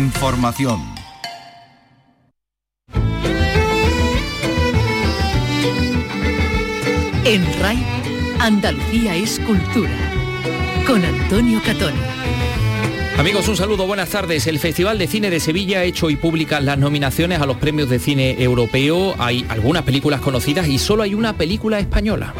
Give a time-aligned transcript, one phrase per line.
[0.00, 0.80] Información.
[7.26, 7.84] En RAI,
[8.38, 9.90] Andalucía es cultura.
[10.86, 11.92] Con Antonio Catón.
[13.18, 14.46] Amigos, un saludo, buenas tardes.
[14.46, 17.90] El Festival de Cine de Sevilla ha hecho y públicas las nominaciones a los premios
[17.90, 19.14] de cine europeo.
[19.18, 22.32] Hay algunas películas conocidas y solo hay una película española.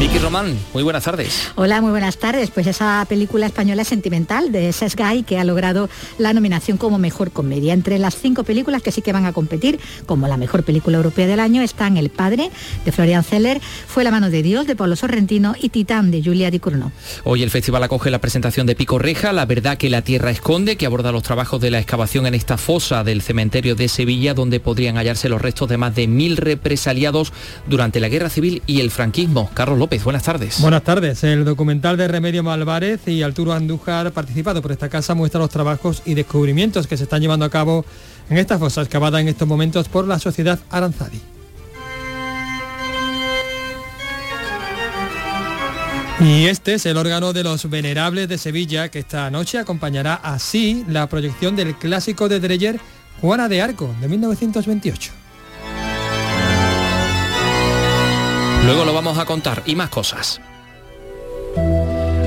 [0.00, 1.50] Vicky Román, muy buenas tardes.
[1.56, 2.50] Hola, muy buenas tardes.
[2.50, 7.74] Pues esa película española sentimental de Guy que ha logrado la nominación como mejor comedia.
[7.74, 11.26] Entre las cinco películas que sí que van a competir como la mejor película europea
[11.26, 12.50] del año están El Padre
[12.86, 16.50] de Florian Zeller, Fue la mano de Dios de Pablo Sorrentino y Titán de Julia
[16.50, 16.92] Di Curno.
[17.24, 20.76] Hoy el festival acoge la presentación de Pico Reja, La verdad que la tierra esconde,
[20.76, 24.60] que aborda los trabajos de la excavación en esta fosa del cementerio de Sevilla, donde
[24.60, 27.34] podrían hallarse los restos de más de mil represaliados
[27.68, 29.50] durante la guerra civil y el franquismo.
[29.52, 30.60] Carlos López buenas tardes.
[30.60, 31.24] Buenas tardes.
[31.24, 36.02] El documental de Remedio Malvarez y Arturo Andújar participado por esta casa muestra los trabajos
[36.04, 37.84] y descubrimientos que se están llevando a cabo
[38.28, 41.20] en esta fosa excavada en estos momentos por la sociedad Aranzadi.
[46.20, 50.84] Y este es el órgano de los venerables de Sevilla que esta noche acompañará así
[50.86, 52.78] la proyección del clásico de Dreyer
[53.20, 55.19] Juana de Arco de 1928.
[58.64, 60.40] Luego lo vamos a contar y más cosas.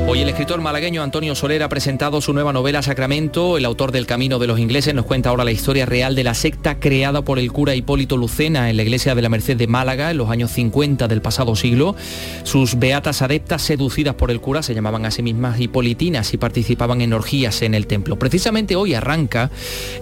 [0.06, 3.58] Hoy el escritor malagueño Antonio Soler ha presentado su nueva novela Sacramento.
[3.58, 6.34] El autor del Camino de los Ingleses nos cuenta ahora la historia real de la
[6.34, 10.12] secta creada por el cura Hipólito Lucena en la iglesia de la Merced de Málaga
[10.12, 11.96] en los años 50 del pasado siglo.
[12.44, 17.02] Sus beatas adeptas seducidas por el cura se llamaban a sí mismas hipolitinas y participaban
[17.02, 18.20] en orgías en el templo.
[18.20, 19.52] Precisamente hoy arranca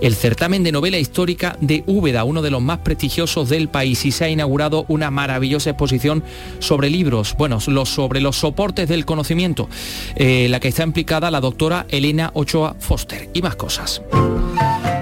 [0.01, 4.11] el certamen de novela histórica de Úbeda, uno de los más prestigiosos del país y
[4.11, 6.23] se ha inaugurado una maravillosa exposición
[6.57, 9.69] sobre libros, bueno, los, sobre los soportes del conocimiento.
[10.15, 14.01] Eh, la que está implicada la doctora Elena Ochoa Foster y más cosas.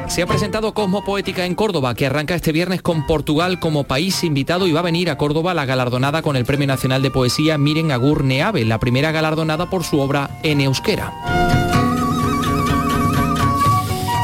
[0.07, 4.23] Se ha presentado Cosmo Poética en Córdoba, que arranca este viernes con Portugal como país
[4.23, 7.59] invitado y va a venir a Córdoba la galardonada con el Premio Nacional de Poesía
[7.59, 11.58] Miren Agur Neave, la primera galardonada por su obra en euskera.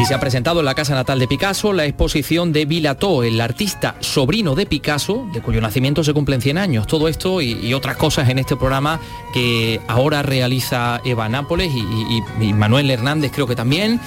[0.07, 3.95] Se ha presentado en la casa natal de Picasso la exposición de Vilató, el artista
[4.01, 6.85] sobrino de Picasso, de cuyo nacimiento se cumplen 100 años.
[6.85, 8.99] Todo esto y, otras cosas en este programa
[9.33, 13.99] que ahora realiza Eva Nápoles y, y Manuel Hernández creo que también,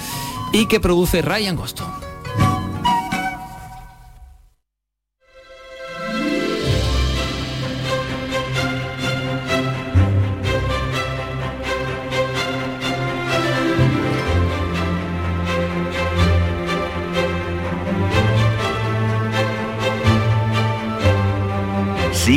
[0.53, 2.08] y que produce Ryan Gosto.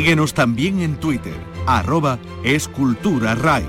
[0.03, 1.31] Síguenos también en Twitter,
[1.65, 3.63] arroba esculturaray.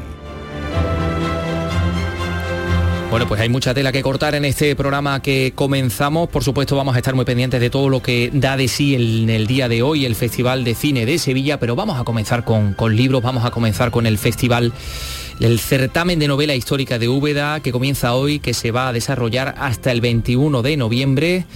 [3.09, 6.29] Bueno, pues hay mucha tela que cortar en este programa que comenzamos.
[6.29, 9.31] Por supuesto, vamos a estar muy pendientes de todo lo que da de sí en
[9.31, 12.75] el día de hoy el Festival de Cine de Sevilla, pero vamos a comenzar con,
[12.75, 14.73] con libros, vamos a comenzar con el Festival
[15.39, 19.55] el certamen de novela histórica de Úbeda que comienza hoy, que se va a desarrollar
[19.57, 21.47] hasta el 21 de noviembre.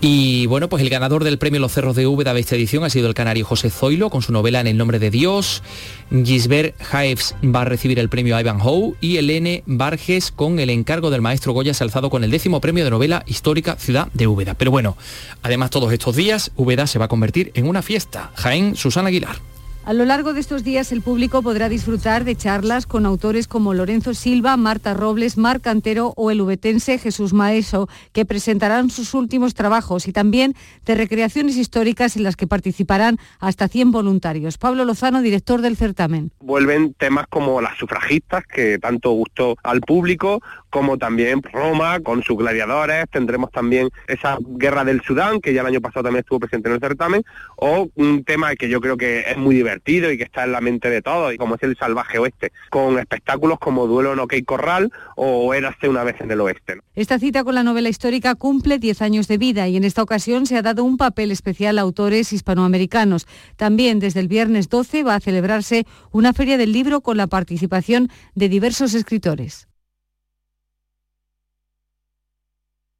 [0.00, 2.90] Y bueno, pues el ganador del premio Los Cerros de Úbeda de esta edición ha
[2.90, 5.64] sido el canario José Zoilo con su novela En el nombre de Dios.
[6.10, 11.10] Gisbert Haefs va a recibir el premio Ivan Howe y Elene Barges con el encargo
[11.10, 14.54] del maestro Goya alzado con el décimo premio de novela histórica Ciudad de Úbeda.
[14.54, 14.96] Pero bueno,
[15.42, 18.30] además todos estos días Úbeda se va a convertir en una fiesta.
[18.36, 19.57] Jaén Susana Aguilar.
[19.88, 23.72] A lo largo de estos días el público podrá disfrutar de charlas con autores como
[23.72, 29.54] Lorenzo Silva, Marta Robles, Marc Cantero o el ubetense Jesús Maeso, que presentarán sus últimos
[29.54, 30.54] trabajos y también
[30.84, 34.58] de recreaciones históricas en las que participarán hasta 100 voluntarios.
[34.58, 36.32] Pablo Lozano, director del certamen.
[36.40, 42.36] Vuelven temas como las sufragistas, que tanto gustó al público, como también Roma con sus
[42.36, 46.68] gladiadores, tendremos también esa guerra del Sudán, que ya el año pasado también estuvo presente
[46.68, 47.22] en el certamen,
[47.56, 50.60] o un tema que yo creo que es muy divertido y que está en la
[50.60, 54.34] mente de todos, y como es el salvaje oeste, con espectáculos como Duelo en OK
[54.44, 56.80] Corral o Érase una vez en el oeste.
[56.94, 60.46] Esta cita con la novela histórica cumple 10 años de vida y en esta ocasión
[60.46, 63.26] se ha dado un papel especial a autores hispanoamericanos.
[63.56, 68.08] También desde el viernes 12 va a celebrarse una feria del libro con la participación
[68.34, 69.68] de diversos escritores.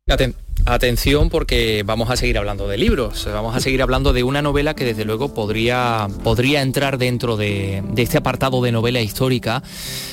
[0.08, 0.34] Ja, den
[0.66, 4.75] Atención porque vamos a seguir hablando de libros, vamos a seguir hablando de una novela
[4.75, 9.62] que desde luego podría, podría entrar dentro de, este apartado de novela histórica.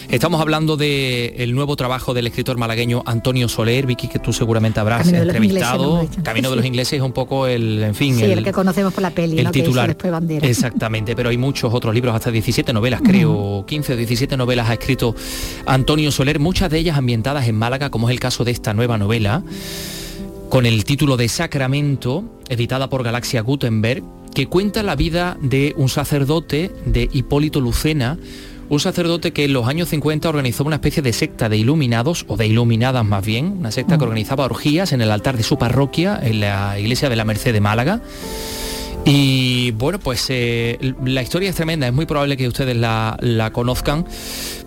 [0.09, 5.07] Estamos hablando del nuevo trabajo del escritor malagueño Antonio Soler, Vicky, que tú seguramente habrás
[5.11, 6.07] entrevistado.
[6.23, 9.11] Camino de los ingleses es un poco el, en fin, el, que conocemos por la
[9.11, 9.87] peli, el titular.
[9.87, 10.47] después bandera.
[10.55, 14.73] Exactamente, pero hay muchos otros libros, hasta 17 novelas, creo, 15 o 17 novelas ha
[14.73, 15.15] escrito
[15.65, 18.97] Antonio Soler, muchas de ellas ambientadas en Málaga, como es el caso de esta nueva
[18.97, 19.43] novela
[20.49, 24.03] con el título de Sacramento, editada por Galaxia Gutenberg,
[24.33, 28.17] que cuenta la vida de un sacerdote de Hipólito Lucena,
[28.69, 32.37] un sacerdote que en los años 50 organizó una especie de secta de iluminados, o
[32.37, 34.07] de iluminadas más bien, una secta que mm.
[34.07, 37.61] organizaba orgías en el altar de su parroquia, en la iglesia de la Merced de
[37.61, 38.01] Málaga.
[39.05, 43.51] Y bueno, pues eh, la historia es tremenda, es muy probable que ustedes la, la
[43.51, 44.05] conozcan,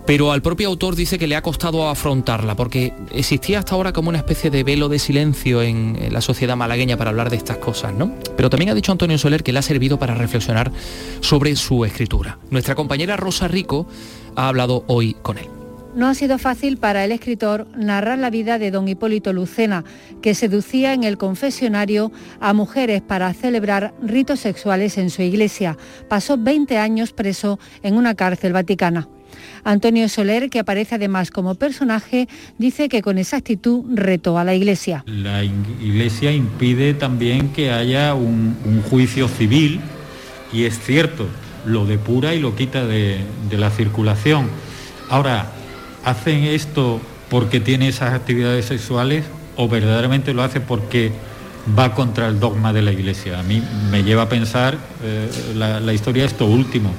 [0.09, 4.09] pero al propio autor dice que le ha costado afrontarla, porque existía hasta ahora como
[4.09, 7.93] una especie de velo de silencio en, la sociedad malagueña para hablar de estas cosas,
[7.93, 8.15] ¿no?
[8.35, 10.73] Pero también ha dicho Antonio Soler que le ha servido para reflexionar
[11.21, 12.39] sobre su escritura.
[12.49, 13.87] Nuestra compañera Rosa Rico
[14.35, 15.47] ha hablado hoy con él.
[15.95, 19.85] No ha sido fácil para el escritor narrar la vida de don Hipólito Lucena,
[20.23, 25.77] que seducía en el confesionario a mujeres para celebrar ritos sexuales en su iglesia.
[26.09, 29.07] Pasó 20 años preso en una cárcel vaticana.
[29.65, 32.29] Antonio Soler, que aparece además como personaje,
[32.59, 35.05] dice que con esa actitud retó a la Iglesia.
[35.07, 38.57] La Iglesia impide también que haya un,
[38.89, 39.81] juicio civil
[40.53, 41.27] y es cierto,
[41.67, 43.21] lo depura y lo quita de,
[43.51, 44.49] la circulación.
[45.11, 45.51] Ahora,
[46.05, 49.25] ¿hacen esto porque tiene esas actividades sexuales
[49.57, 51.13] o verdaderamente lo hace porque
[51.79, 53.39] va contra el dogma de la Iglesia?
[53.39, 56.93] A mí me lleva a pensar eh, la, la historia de esto último.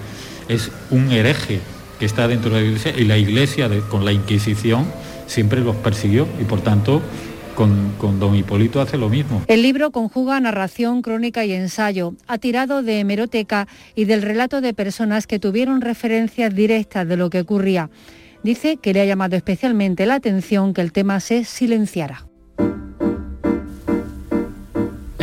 [0.48, 1.62] Es un hereje
[2.00, 4.86] que está dentro de la iglesia y la iglesia con la Inquisición
[5.28, 7.02] siempre los persiguió y por tanto
[7.56, 9.44] con, con, don Hipólito hace lo mismo.
[9.48, 12.14] El libro conjuga narración, crónica y ensayo.
[12.26, 17.30] Ha tirado de hemeroteca y del relato de personas que tuvieron referencias directas de lo
[17.30, 17.90] que ocurría.
[18.44, 22.29] Dice que le ha llamado especialmente la atención que el tema se silenciara.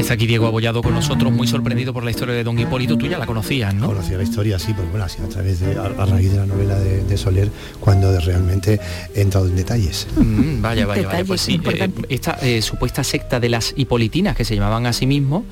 [0.07, 2.97] Está aquí Diego Abollado con nosotros, muy sorprendido por la historia de Don Hipólito.
[2.97, 3.89] Tú ya la conocías, ¿no?
[3.89, 6.79] Conocía la historia, sí, pero bueno, así a través de, a, raíz de la novela
[6.79, 7.51] de, Soler,
[7.81, 8.79] cuando realmente
[9.17, 10.07] he entrado en detalles.
[10.15, 11.61] Mm, vaya, vaya, vaya, pues sí.
[11.65, 15.43] Eh, esta eh, supuesta secta de las Hipolitinas, que se llamaban a sí mismos,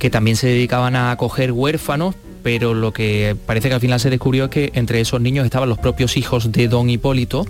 [0.00, 4.10] que también se dedicaban a acoger huérfanos, pero lo que parece que al final se
[4.10, 7.46] descubrió es que entre esos niños estaban los propios hijos de Don Hipólito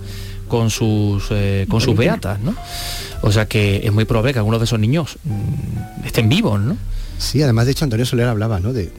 [0.47, 2.55] con sus, eh, con sus beatas, ¿no?
[3.21, 6.77] O sea que es muy probable que algunos de esos niños mm, estén vivos, ¿no?
[7.17, 8.73] Sí, además de hecho Antonio Soler hablaba ¿no?
[8.73, 8.91] de,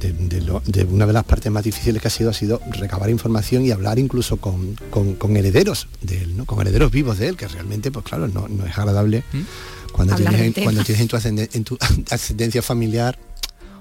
[0.91, 3.99] una de las partes más difíciles que ha sido ha sido recabar información y hablar
[3.99, 6.47] incluso con, herederos de él, ¿no?
[6.47, 9.93] con herederos vivos de él, que realmente, pues claro, no, es agradable ¿Mm?
[9.93, 11.79] cuando, tienes, cuando tienes en tu, en tu
[12.11, 13.19] ascendencia familiar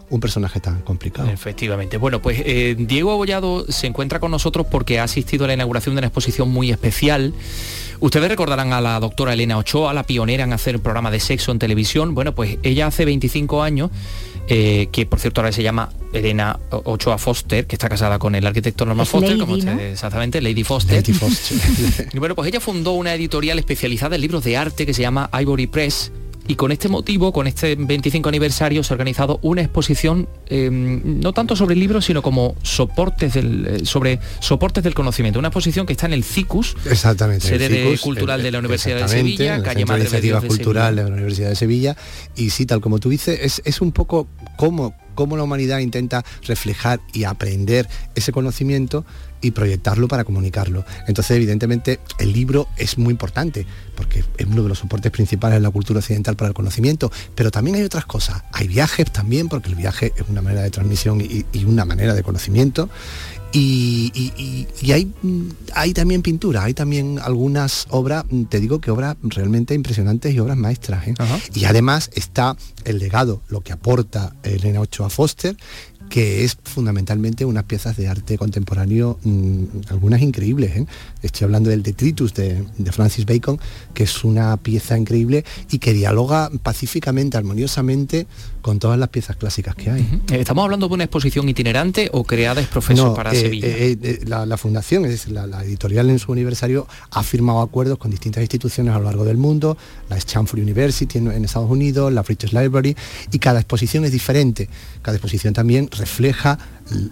[0.09, 1.29] un personaje tan complicado.
[1.29, 1.97] Efectivamente.
[1.97, 5.95] Bueno, pues eh, Diego Abollado se encuentra con nosotros porque ha asistido a la inauguración
[5.95, 7.33] de una exposición muy especial.
[7.99, 11.59] Ustedes recordarán a la doctora Elena Ochoa, la pionera en hacer programa de sexo en
[11.59, 12.13] televisión.
[12.13, 13.89] Bueno, pues ella hace 25 años,
[14.47, 18.45] eh, que por cierto ahora se llama Elena Ochoa Foster, que está casada con el
[18.45, 20.97] arquitecto Norman Foster, como ustedes, exactamente, Lady Foster.
[20.97, 22.09] Lady Foster.
[22.13, 25.29] y bueno, pues ella fundó una editorial especializada en libros de arte que se llama
[25.33, 26.11] Ivory Press
[26.47, 31.33] y con este motivo, con este 25 aniversario, se ha organizado una exposición em, no
[31.33, 35.39] tanto sobre libros, sino como soportes del, eh, sobre soportes del conocimiento.
[35.39, 39.61] Una exposición que está en el CICUS, exactamente, sede cultural de la Universidad de Sevilla,
[39.63, 41.95] calle Madre Iniciativa Cultural de, la Universidad de Sevilla.
[42.35, 44.27] Y sí, tal como tú dices, es, es un poco
[44.57, 49.05] como cómo la humanidad intenta reflejar y aprender ese conocimiento
[49.45, 50.83] y proyectarlo para comunicarlo.
[51.07, 53.65] Entonces, evidentemente, el libro es muy importante,
[53.95, 57.51] porque es uno de los soportes principales de la cultura occidental para el conocimiento, pero
[57.51, 58.43] también hay otras cosas.
[58.51, 62.15] Hay viajes también, porque el viaje es una manera de transmisión y, y una manera
[62.15, 62.89] de conocimiento.
[63.57, 65.13] Y, hay,
[65.73, 70.57] hay, también pintura, hay también algunas obras, te digo que obras realmente impresionantes y obras
[70.57, 71.07] maestras.
[71.07, 71.13] ¿eh?
[71.53, 75.55] Y además está el legado, lo que aporta Elena Ochoa Foster,
[76.09, 80.75] que es fundamentalmente unas piezas de arte contemporáneo, mm, algunas increíbles.
[80.77, 80.85] ¿eh?
[81.21, 83.59] Estoy hablando del Detritus de, Francis Bacon,
[83.93, 88.27] que es una pieza increíble y que dialoga pacíficamente, armoniosamente
[88.65, 90.01] con todas las piezas clásicas que hay.
[90.31, 94.43] Eh, ¿Estamos hablando de una exposición itinerante o creada es profesor para eh, Sevilla?
[94.47, 98.97] la, fundación, es la, editorial en su aniversario, ha firmado acuerdos con distintas instituciones a
[98.97, 99.77] lo largo del mundo,
[100.09, 102.97] la Stanford University en, en Estados Unidos, la British Library,
[103.31, 104.67] y cada exposición es diferente.
[105.03, 106.57] Cada exposición también refleja,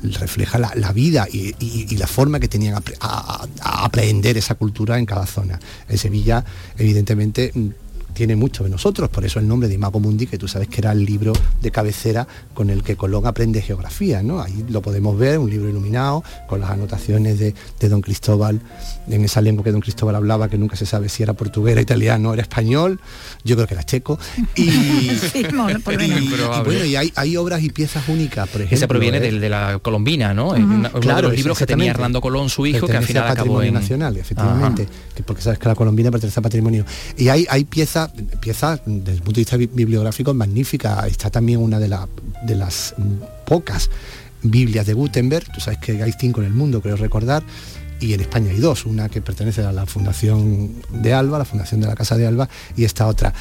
[0.02, 5.60] refleja la, vida y, la forma que tenían a, aprender esa cultura en cada zona.
[5.88, 6.44] En Sevilla,
[6.80, 7.52] evidentemente,
[8.14, 10.82] tiene mucho de nosotros, por eso el nombre de Imago Mundi, que tú sabes que
[10.82, 14.42] era el libro de cabecera con el que Colón aprende geografía, ¿no?
[14.42, 18.62] Ahí lo podemos ver, un libro iluminado, con las anotaciones de, de don Cristóbal,
[19.10, 21.82] en esa lengua que don Cristóbal hablaba, que nunca se sabe si era portugués, era
[21.82, 23.00] italiano, era español,
[23.44, 24.18] yo creo que era checo.
[24.56, 24.70] Y,
[25.34, 26.22] Sí, bueno, por y- menos.
[26.22, 26.64] y Probable.
[26.66, 28.70] bueno, y hay, hay obras y piezas únicas, por ejemplo.
[28.70, 29.22] Que se proviene ¿eh?
[29.22, 30.56] del- de, la colombina, ¿no?
[30.56, 31.92] Es una- uno de Claro, los libros que tenía.
[31.92, 33.74] Hernando Colón, su hijo, que al final al acabó patrimonio en...
[33.74, 36.86] nacional, efectivamente, que porque sabes que la colombina pertenece al patrimonio.
[37.18, 38.03] Y hay, hay piezas,
[38.40, 41.06] piezas desde el punto de vista bi- bibliográfico magníficas.
[41.08, 42.08] Está también una de, la-
[42.46, 43.90] de las mm, pocas
[44.42, 47.44] Biblias de Gutenberg, tú sabes que hay cinco en el mundo, creo recordar,
[48.02, 51.80] y en España hay dos, una que pertenece a la Fundación de Alba, la Fundación
[51.80, 53.34] de la Casa de Alba, y esta otra.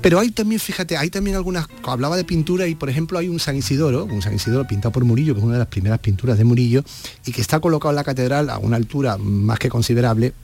[0.00, 3.40] Pero hay también, fíjate, hay también algunas, hablaba de pintura y por ejemplo hay un
[3.40, 6.38] San Isidoro, un San Isidoro pintado por Murillo, que es una de las primeras pinturas
[6.38, 6.84] de Murillo,
[7.26, 10.34] y que está colocado en la catedral a una altura más que considerable.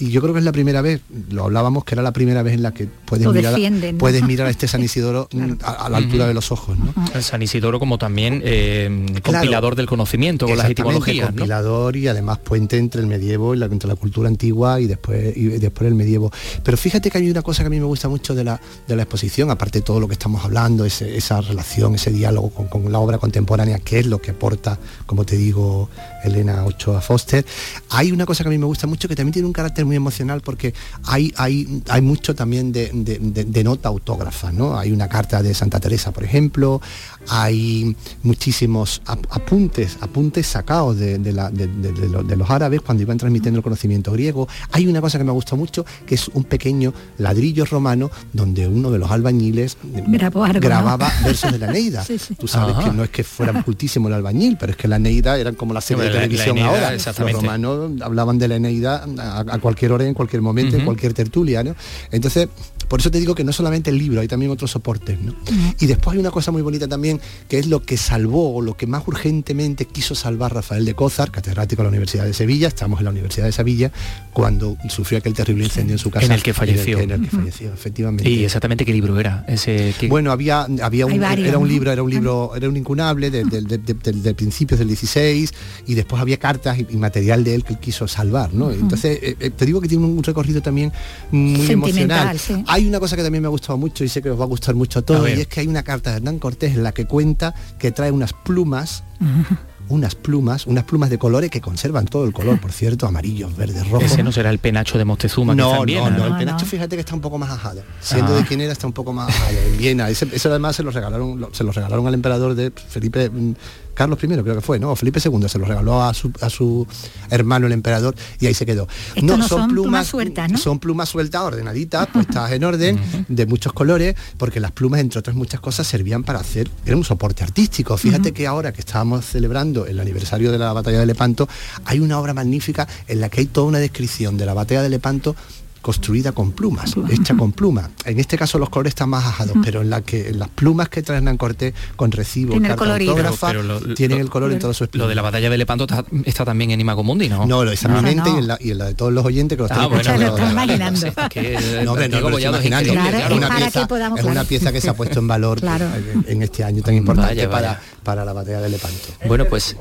[0.00, 2.54] Y yo creo que es la primera vez, lo hablábamos, que era la primera vez
[2.54, 3.98] en la que puedes, Lo mirar, a- defienden, ¿no?
[3.98, 6.78] puedes mirar a este San Isidoro mm, a, a la altura de los ojos.
[6.78, 6.94] ¿no?
[7.14, 11.36] El San Isidoro como también eh, compilador del conocimiento con las etimologías, ¿no?
[11.38, 15.36] compilador y además puente entre el medievo y la, entre la cultura antigua y después
[15.36, 16.30] y después el medievo.
[16.62, 18.94] Pero fíjate que hay una cosa que a mí me gusta mucho de la, de
[18.96, 22.68] la exposición, aparte de todo lo que estamos hablando, ese- esa relación, ese diálogo con,
[22.68, 25.88] con la obra contemporánea, que es lo que aporta, como te digo,
[26.24, 27.44] Elena Ochoa Foster.
[27.90, 29.96] Hay una cosa que a mí me gusta mucho que también tiene un carácter muy
[29.96, 30.72] emocional porque
[31.04, 34.78] hay, hay, hay mucho también de, de- de- de nota autógrafa, ¿no?
[34.78, 36.80] Hay una carta de Santa Teresa, por ejemplo,
[37.28, 42.48] hay muchísimos ap- apuntes, apuntes sacados de, de la- de- de- de lo- de los
[42.50, 44.46] árabes cuando iban transmitiendo el conocimiento griego.
[44.70, 48.92] Hay una cosa que me gusta mucho, que es un pequeño ladrillo romano donde uno
[48.92, 50.66] de los albañiles eh, Grabó algo, ¿no?
[50.68, 52.04] grababa versos de la Neida.
[52.08, 52.36] Sí, sí.
[52.36, 52.84] Tú sabes Ajá.
[52.90, 55.74] que no es que fuera cultísimo el albañil, pero es que la Neida eran como
[55.74, 56.90] la serie de la- la televisión Eneida, ahora.
[56.92, 57.40] Los exactamente.
[57.40, 61.62] romanos hablaban de la Eneida a, a cualquier hora, en cualquier momento, en cualquier tertulia,
[61.62, 61.74] ¿no?
[62.10, 62.48] Entonces,
[62.88, 65.34] por eso te digo que no solamente el libro, hay también otros soportes, ¿no?
[65.78, 68.76] Y después hay una cosa muy bonita también, que es lo que salvó, o lo
[68.76, 73.00] que más urgentemente quiso salvar Rafael de Cózar, catedrático de la Universidad de Sevilla, estamos
[73.00, 73.92] en la Universidad de Sevilla,
[74.32, 76.26] cuando sufrió aquel terrible incendio en su casa.
[76.26, 76.98] En el que falleció.
[76.98, 78.28] En el, que falleció, efectivamente.
[78.28, 80.08] Y exactamente qué libro era ese que...
[80.08, 83.60] Bueno, había, había un, era un libro, era un libro, era un incunable de, de-
[83.78, 85.52] de- principios del 16
[85.86, 88.70] y después había cartas y, y material de él que él quiso salvar, ¿no?
[88.70, 90.92] Entonces, eh, eh, te digo que tiene un recorrido también
[91.30, 92.38] muy emocional.
[92.38, 92.54] sí.
[92.66, 94.46] Hay una cosa que también me ha gustado mucho y sé que os va a
[94.48, 96.92] gustar mucho a todos y es que hay una carta de Hernán Cortés en la
[96.92, 99.02] que cuenta que trae unas plumas
[99.90, 103.88] unas plumas, unas plumas de colores que conservan todo el color, por cierto, amarillos, verdes,
[103.88, 104.12] rojos.
[104.12, 106.24] Ese no será el penacho de Moctezuma que está No, en Viena, no, no, ¿no?
[106.26, 106.70] el No, penacho no.
[106.70, 107.82] fíjate que está un poco más ajado.
[108.02, 108.36] Siendo Ah.
[108.36, 109.56] de quién era, está un poco más ajado.
[109.66, 110.10] En Viena.
[110.10, 113.54] Ese- eso además se lo regalaron, se lo regalaron al emperador de Felipe mm,
[113.98, 114.92] Carlos I, creo que fue, ¿no?
[114.92, 116.86] O Felipe II se lo regaló a su, a su
[117.30, 118.86] hermano el emperador y ahí se quedó.
[119.20, 120.56] No son plumas sueltas, ¿no?
[120.56, 125.34] Son plumas sueltas, ordenaditas, puestas en orden, de muchos colores, porque las plumas, entre otras
[125.34, 127.96] muchas cosas, servían para hacer, era un soporte artístico.
[127.96, 131.48] Fíjate que ahora que estábamos celebrando el aniversario de la batalla de Lepanto,
[131.84, 134.90] hay una obra magnífica en la que hay toda una descripción de la batalla de
[134.90, 135.34] Lepanto
[135.82, 137.88] construida con plumas, hecha con plumas.
[138.04, 140.88] En este caso los colores están más ajados, pero en la que en las plumas
[140.88, 144.30] que traen Cortés con recibo, Tiene el carta autógrafa, Pero- pero lo- tienen lo- el
[144.30, 145.08] color en toda su Lo esplendor.
[145.08, 147.46] de la batalla de Lepanto está, está también en Imago Mundi, ¿no?
[147.46, 148.36] No, esa No, mi mente no.
[148.36, 150.16] Y, en la, y en la de todos los oyentes que lo están Ah, bueno,
[150.16, 151.00] lo imaginando.
[151.06, 154.48] no es No, no, no lo una, pieza, que podamos- es una claro.
[154.48, 155.86] pieza que se ha puesto en valor Claro.
[155.94, 157.68] en, en este año tan importante Vaya, vaya.
[157.68, 159.08] Para, para la batalla de Lepanto.
[159.26, 159.76] Bueno, pues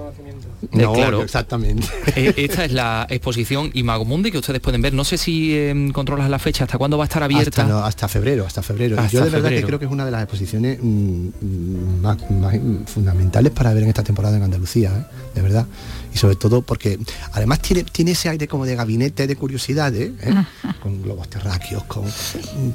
[0.71, 1.21] No, claro.
[1.21, 1.87] exactamente.
[2.15, 4.93] Eh, Esta es la exposición Imago Mundi que ustedes pueden ver.
[4.93, 7.61] No sé si eh, controlas la fecha, hasta cuándo va a estar abierta.
[7.61, 8.95] Hasta, no, hasta febrero, hasta febrero.
[8.95, 9.61] Y Hasta yo de verdad febrero.
[9.61, 12.55] que creo que es una de las exposiciones mm, mm, más, más,
[12.87, 15.15] fundamentales para ver en esta temporada en Andalucía, ¿eh?
[15.35, 15.65] de verdad.
[16.13, 16.97] Y sobre todo porque
[17.33, 20.33] además tiene, tiene ese aire como de gabinete de curiosidades, ¿eh?
[20.81, 22.05] con globos terráqueos, con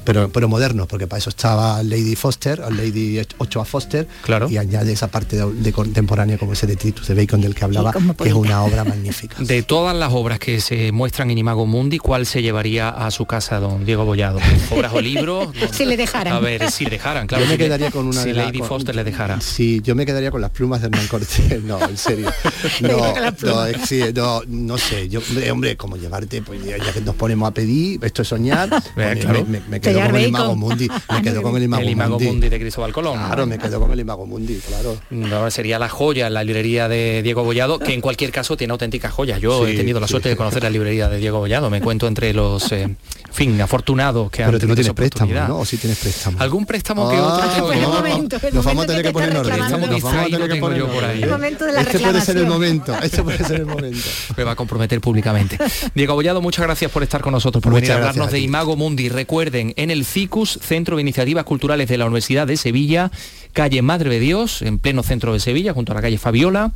[0.05, 4.49] pero, pero modernos, porque para eso estaba Lady Foster, o Lady Ochoa Foster, Claro.
[4.49, 7.93] y añade esa parte de, de contemporánea como ese detritus de Bacon del que hablaba,
[8.17, 9.37] que es una obra magnífica.
[9.41, 13.27] De todas las obras que se muestran en Imago Mundi, ¿cuál se llevaría a su
[13.27, 14.39] casa don Diego Bollado?
[14.71, 15.49] ¿Obras o libros?
[15.73, 16.33] Si le dejaran.
[16.35, 17.45] A ver, si le dejaran, claro.
[17.45, 19.41] yo me si le- quedaría con una si de la- Lady con- Foster le dejara.
[19.41, 21.63] Sí, yo me quedaría con las plumas de Hernán Cortés.
[21.65, 22.31] No, en serio.
[22.81, 25.09] No, no, es- sí, no, no sé.
[25.09, 28.29] Yo, hombre, hombre, como llevarte, pues ya, ya que nos ponemos a pedir, esto es
[28.29, 29.45] soñar, Vea, me, claro.
[29.47, 30.27] me- me quedo con el.
[30.29, 30.89] Imago Mundi.
[31.13, 32.27] Me quedo con el Imago, el Imago Mundi.
[32.27, 33.19] Mundi de Cristóbal Colón.
[33.19, 34.97] Claro, me quedo con el Imago Mundi, claro.
[35.11, 38.73] No, sería la joya en la librería de Diego Bollado, que en cualquier caso tiene
[38.73, 39.41] auténticas joyas.
[39.41, 40.13] Yo Sí, he tenido la sí.
[40.13, 41.71] suerte de conocer la librería de Diego Bollado.
[41.71, 42.89] Me cuento entre los eh,
[43.33, 45.33] fin, afortunados que Pero han tú no tenido tienes préstamo.
[45.49, 45.59] ¿no?
[45.61, 46.39] O sí tienes préstamo.
[46.41, 49.35] Algún préstamo que otro Ah, momento, el Nos vamos a tener que que poner en
[49.35, 49.53] te orden.
[49.55, 50.37] está Nos vamos a reclamando.
[50.39, 51.23] tener que poner yo por ahí.
[51.23, 52.49] El momento de la Este puede ser el reclamación.
[52.49, 52.97] momento.
[53.03, 54.09] Este puede ser el momento.
[54.37, 55.59] me va a comprometer públicamente.
[55.95, 58.41] Diego Abollado, muchas gracias por estar con nosotros, por Muchas venir a hablarnos a de.
[58.41, 59.09] Imago Mundi.
[59.09, 63.11] Recuerden, en el CICUS, Centro de Iniciativas Culturales de la Universidad de Sevilla,
[63.53, 66.73] calle Madre de Dios, en pleno centro de Sevilla, junto a la calle Fabiola,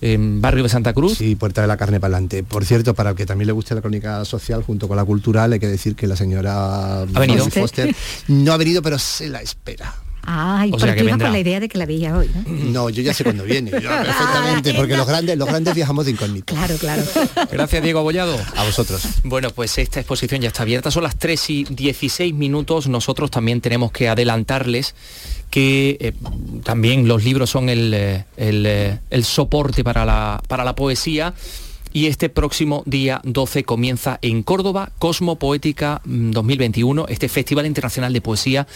[0.00, 1.18] en barrio de Santa Cruz.
[1.18, 2.42] Sí, Puerta de la Carne para adelante.
[2.42, 5.52] Por cierto, para el que también le guste la crónica social junto con la cultural,
[5.52, 7.44] hay que decir que la señora venido?
[7.44, 7.94] Nancy Foster
[8.28, 9.94] no ha venido, pero se la espera.
[10.30, 11.16] Ay, O sea vendrá.
[11.16, 12.42] con la idea de que la veía hoy, ¿no?
[12.68, 13.70] No, yo ya sé cuándo viene.
[13.70, 16.52] yo perfectamente, porque los grandes, los grandes viajamos de incógnito.
[16.54, 17.02] Claro, claro.
[17.50, 18.36] Gracias, Diego Abollado.
[18.56, 19.02] A vosotros.
[19.24, 22.88] Bueno, pues esta exposición ya está abierta, son las 3 y 16 minutos.
[22.88, 24.94] Nosotros también tenemos que adelantarles
[25.48, 26.12] que eh,
[26.62, 31.32] también los libros son el, eh, el, eh, el soporte para la, para la poesía.
[31.92, 38.12] Y este próximo día 12 comienza en Córdoba Cosmo Poética mm, 2021, este Festival Internacional
[38.12, 38.66] de Poesía,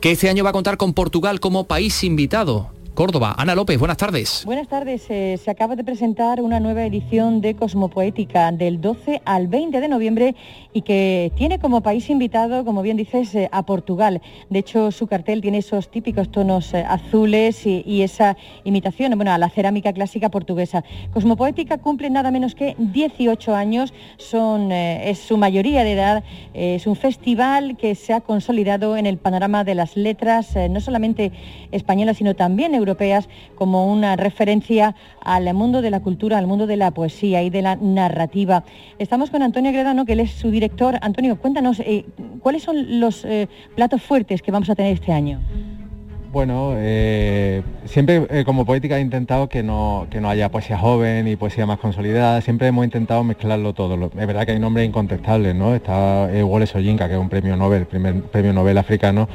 [0.00, 2.75] que este año va a contar con Portugal como país invitado.
[2.96, 4.42] Córdoba, Ana López, buenas tardes.
[4.46, 5.04] Buenas tardes.
[5.10, 9.88] eh, se acaba de presentar una nueva edición de Cosmopoética del 12 al 20 de
[9.88, 10.34] noviembre
[10.72, 14.22] y que tiene como país invitado, como bien dices, eh, a Portugal.
[14.48, 18.34] De hecho, su cartel tiene esos típicos tonos eh, azules y, esa
[18.64, 20.82] imitación bueno, a la cerámica clásica portuguesa.
[21.12, 26.24] Cosmopoética cumple nada menos que 18 años, son, es su mayoría de edad,
[26.54, 31.32] es un festival que se ha consolidado en el panorama de las letras, no solamente
[31.72, 32.85] españolas, sino también europeas,
[33.56, 37.62] como una referencia al mundo de la cultura, al mundo de la poesía y de
[37.62, 38.64] la narrativa.
[38.98, 40.98] Estamos con Antonio Gredano, que él es su director.
[41.02, 42.04] Antonio, cuéntanos, eh,
[42.40, 45.40] ¿cuáles son los eh, platos fuertes que vamos a tener este año?
[46.36, 51.26] Bueno, eh, siempre eh, como poética he intentado que no, que no haya poesía joven
[51.28, 54.10] y poesía más consolidada, siempre hemos intentado mezclarlo todo.
[54.14, 55.74] Es verdad que hay nombres incontestables, ¿no?
[55.74, 59.30] Está eh, Wole Soyinka, que es un premio Nobel, el primer premio Nobel africano,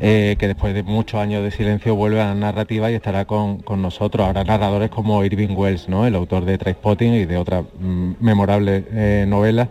[0.00, 3.58] eh, que después de muchos años de silencio vuelve a la narrativa y estará con,
[3.58, 4.26] con nosotros.
[4.26, 6.04] Habrá narradores como Irving Wells, ¿no?
[6.04, 9.68] El autor de Trainspotting y de otras mm, memorables novelas.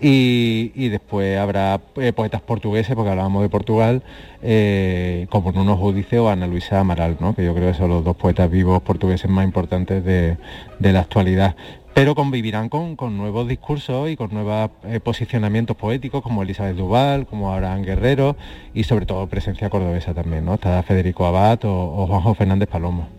[0.00, 4.02] Y, después habrá eh, poetas portugueses, porque hablábamos de Portugal,
[4.42, 7.34] eh, como Nuno Judice o Ana Luisa Amaral, ¿no?
[7.34, 10.36] que yo creo que son los dos poetas vivos portugueses más importantes de,
[10.78, 11.56] de la actualidad.
[11.94, 17.26] Pero convivirán con, con nuevos discursos y con nuevos eh, posicionamientos poéticos, como Elizabeth Duval,
[17.26, 18.36] como Abraham Guerrero,
[18.72, 20.54] y sobre todo presencia cordobesa también, ¿no?
[20.54, 23.17] Está Federico Abad o, o Juanjo Fernández Palomo.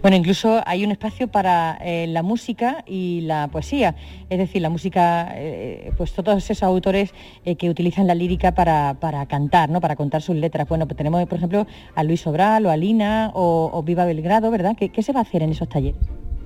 [0.00, 3.96] Bueno, incluso hay un espacio para eh, la música y la poesía,
[4.30, 7.12] es decir, la música, eh, pues todos esos autores
[7.44, 9.80] eh, que utilizan la lírica para, para cantar, ¿no?
[9.80, 10.68] para contar sus letras.
[10.68, 14.76] Bueno, pues tenemos, por ejemplo, a Luis Sobral o a Lina o, Viva Belgrado, ¿verdad?
[14.78, 16.00] ¿Qué, qué se va a hacer en esos talleres?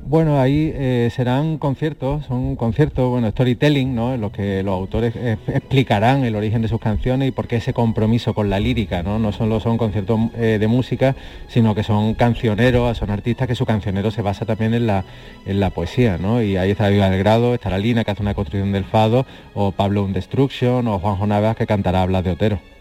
[0.05, 4.13] Bueno, ahí eh, serán conciertos, son conciertos, bueno, storytelling, ¿no?
[4.13, 5.15] En los que los autores
[5.47, 9.21] explicarán el origen de sus canciones y por qué ese compromiso con la lírica, ¿no?
[9.21, 11.15] No solo son conciertos eh, de música,
[11.47, 15.05] sino que son cancioneros, son artistas que su cancionero se basa también en la,
[15.47, 16.43] en la poesía, ¿no?
[16.43, 20.05] Y ahí está Viva Belgrado, estará Lina, que hace una construcción del fado, o Pablo
[20.05, 22.72] Un Destruction, o Juanjo Navas, que cantará Hablas de Otero.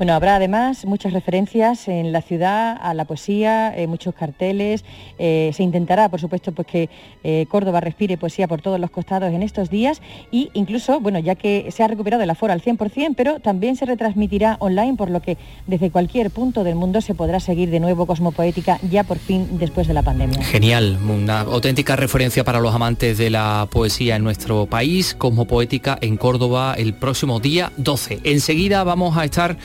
[0.00, 4.82] Bueno, habrá además muchas referencias en la ciudad a la poesía, eh, muchos carteles.
[5.18, 6.88] eh, se intentará, por supuesto, pues que
[7.22, 11.34] eh, Córdoba respire poesía por todos los costados en estos días y incluso, bueno, ya
[11.34, 15.20] que se ha recuperado el aforo al 100%, pero también se retransmitirá online, por lo
[15.20, 19.58] que desde cualquier punto del mundo se podrá seguir de nuevo Cosmopoética ya por fin
[19.58, 20.42] después de la pandemia.
[20.42, 26.16] Genial, una auténtica referencia para los amantes de la poesía en nuestro país, Cosmopoética en
[26.16, 28.20] Córdoba el próximo día 12.
[28.24, 29.58] Enseguida vamos a estar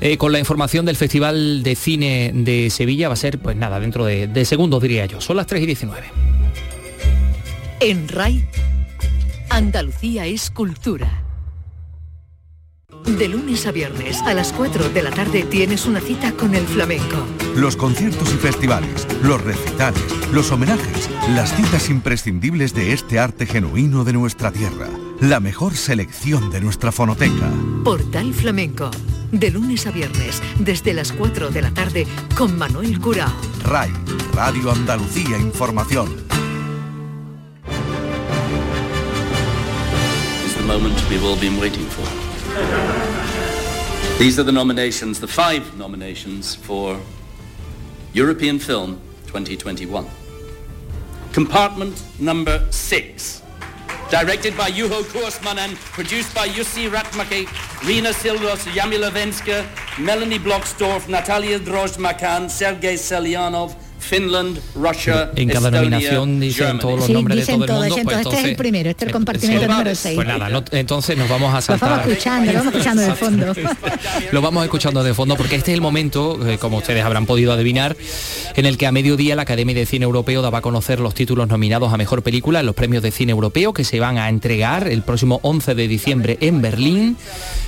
[0.00, 3.80] eh, con la información del Festival de Cine de Sevilla, va a ser pues nada,
[3.80, 6.02] dentro de, de segundos diría yo, son las 3 y 19.
[7.80, 8.46] En RAI,
[9.50, 11.24] Andalucía es cultura.
[13.06, 16.66] De lunes a viernes a las 4 de la tarde tienes una cita con el
[16.66, 17.26] flamenco.
[17.54, 20.02] Los conciertos y festivales, los recitales,
[20.32, 24.88] los homenajes, las citas imprescindibles de este arte genuino de nuestra tierra.
[25.20, 27.50] La mejor selección de nuestra fonoteca.
[27.84, 28.90] Portal Flamenco.
[29.34, 33.32] De lunes a viernes, desde las 4 de la tarde, con Manuel Curao.
[33.64, 33.90] RAI,
[34.32, 36.24] Radio Andalucía Información.
[40.46, 42.06] is the moment we've all been waiting for.
[44.20, 46.96] These are the nominations, the five nominations for
[48.12, 50.06] European Film 2021.
[51.32, 53.42] Compartment number six,
[54.10, 57.46] directed by Juho Kuosmanen, produced by Jussi Ratmaki,
[57.86, 59.66] Rina Silvos, Jamila Venska,
[59.98, 63.74] Melanie Blocksdorf, Natalia Drozd-Makan, Sergei Selyanov,
[64.08, 66.80] Finland, Russia, En cada Estonia, nominación dicen Germany.
[66.80, 67.84] todos los Sí, nombres de todo el mundo.
[67.84, 68.16] dicen pues todo.
[68.16, 69.68] Este es el entonces- primero, este es el compartimento Sí.
[69.68, 70.14] número 6.
[70.16, 71.90] Pues nada, no- entonces nos vamos a Lo saltar.
[71.90, 73.54] vamos escuchando, lo vamos escuchando de fondo.
[74.32, 77.52] Lo vamos escuchando de fondo porque este es el momento, eh, como ustedes habrán podido
[77.52, 77.96] adivinar,
[78.56, 81.48] en el que a mediodía la Academia de Cine Europeo daba a conocer los títulos
[81.48, 84.88] nominados a Mejor Película en los premios de cine europeo que se van a entregar
[84.88, 87.16] el próximo 11 de diciembre en Berlín.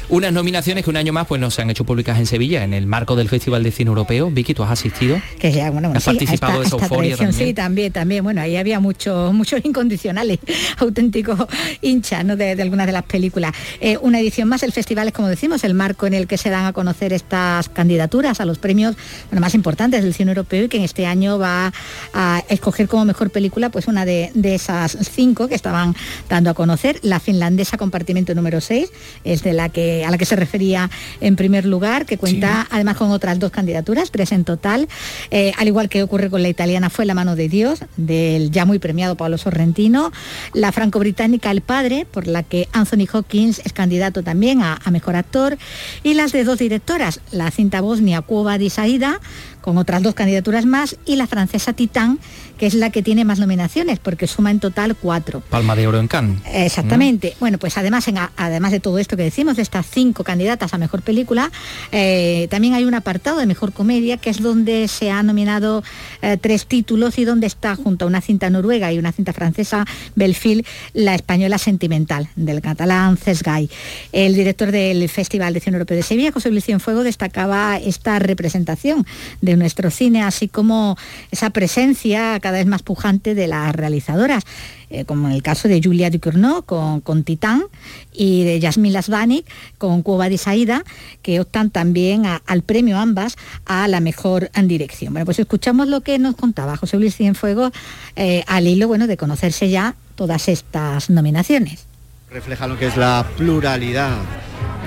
[0.09, 2.75] Unas nominaciones que un año más pues no se han hecho públicas en Sevilla en
[2.75, 4.31] el marco del Festival de Cine Europeo.
[4.31, 5.21] Vicky, ¿tú has asistido?
[5.39, 7.49] que ya, bueno, bueno, ¿Has sí, participado esta- de esa esta euforia tradición, también?
[7.49, 8.25] Sí, también, también.
[8.25, 10.39] Bueno, ahí había muchos muchos incondicionales,
[10.79, 11.47] auténticos
[11.83, 12.37] hinchas ¿no?
[12.37, 13.53] de, de algunas de las películas.
[13.81, 16.51] Eh, una edición más, el festival es, como decimos, el marco en el que se
[16.51, 18.97] dan a conocer estas candidaturas a los premios
[19.31, 21.73] bueno, más importantes del cine europeo y que en este año va
[22.15, 25.95] a escoger como mejor película pues una de, de esas cinco que estaban
[26.29, 26.99] dando a conocer.
[27.03, 28.91] La finlandesa compartimento número 6
[29.25, 32.97] es de la que, a la que se refería en primer lugar, que cuenta además
[32.97, 34.89] con otras dos candidaturas, tres en total.
[35.31, 38.65] Eh, al igual que ocurre con la italiana, fue La mano de Dios, del ya
[38.65, 40.13] muy premiado Pablo Sorrentino.
[40.53, 45.17] La franco-británica El Padre, por la que Anthony Hopkins es candidato también a, a mejor
[45.17, 45.59] actor.
[46.03, 49.21] Y las de dos directoras, la cinta bosnia Cuba de Saida,
[49.61, 52.21] con otras dos candidaturas más, y la francesa Titán,
[52.57, 55.43] que es la que tiene más nominaciones, porque suma en total cuatro.
[55.51, 56.41] Palma de Oro en Cannes.
[56.53, 57.35] Exactamente.
[57.41, 60.79] Bueno, pues además, en además de todo esto que decimos, de estas cinco candidatas a
[60.79, 61.51] mejor película,
[61.91, 65.83] eh, también hay un apartado de mejor comedia, que es donde se han nominado
[66.23, 69.85] eh, tres títulos y donde está junto a una cinta noruega y una cinta francesa,
[70.15, 73.71] Belfil, la española sentimental, del catalán Cesgay.
[74.13, 79.07] El director del Festival de Cine Europeo de Sevilla, José Luis Cienfuego, destacaba esta representación
[79.41, 80.97] de nuestro cine, así como
[81.31, 84.45] esa presencia cada vez más pujante de las realizadoras
[84.91, 87.65] eh, como en el caso de Julia Ducournau con, con Titán
[88.13, 89.45] y de Yasmín Lasvani
[89.79, 90.85] con Cuba de Saída,
[91.23, 95.13] que optan también al premio ambas a la mejor dirección.
[95.13, 97.73] Bueno, pues escuchamos lo que nos contaba José Luis Cienfuegos
[98.17, 101.87] eh, al hilo bueno, de conocerse ya todas estas nominaciones.
[102.31, 104.17] refleja lo que es la pluralidad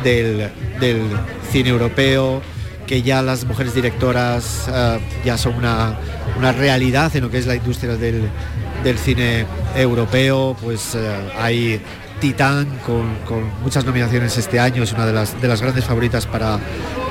[0.03, 1.01] del, del
[1.51, 2.41] cine europeo,
[2.88, 5.97] que ya las mujeres directoras eh, ya son una,
[6.38, 8.23] una realidad en lo que es la industria del,
[8.83, 11.81] del cine europeo, pues eh, hay
[12.19, 13.05] Titán con,
[13.61, 16.59] muchas nominaciones este año, es una de las, de las grandes favoritas para,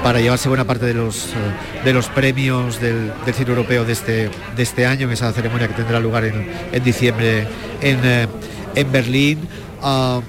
[0.02, 4.31] para llevarse buena parte de los, eh, de los premios del, cine europeo de este,
[4.57, 7.46] de este año, en esa ceremonia que tendrá lugar en, en diciembre
[7.81, 8.26] en, eh,
[8.74, 9.48] en Berlín.
[9.83, 10.20] Ah,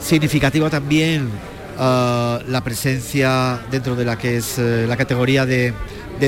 [0.00, 1.28] significativa también
[1.78, 5.72] ah, la presencia dentro de la que es la categoría de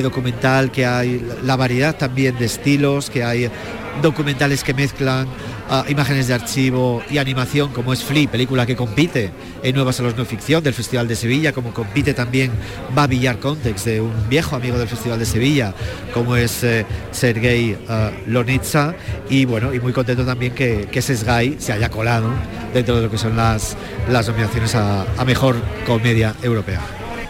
[0.02, 3.50] documental, que hay la variedad también de estilos, que hay
[4.00, 5.26] documentales que mezclan
[5.68, 9.30] ah, imágenes de archivo y animación, como es Flea, película que compite
[9.62, 12.50] en Nuevas Salas No Ficción del Festival de Sevilla, como compite también
[12.94, 15.74] Babillar Context, de un viejo amigo del Festival de Sevilla,
[16.14, 18.94] como es eh, Sergei ah, Lonitza,
[19.28, 22.30] y bueno, y muy contento también que, que Sesgay se haya colado
[22.72, 23.76] dentro de lo que son las,
[24.08, 26.80] las nominaciones a, a Mejor Comedia Europea.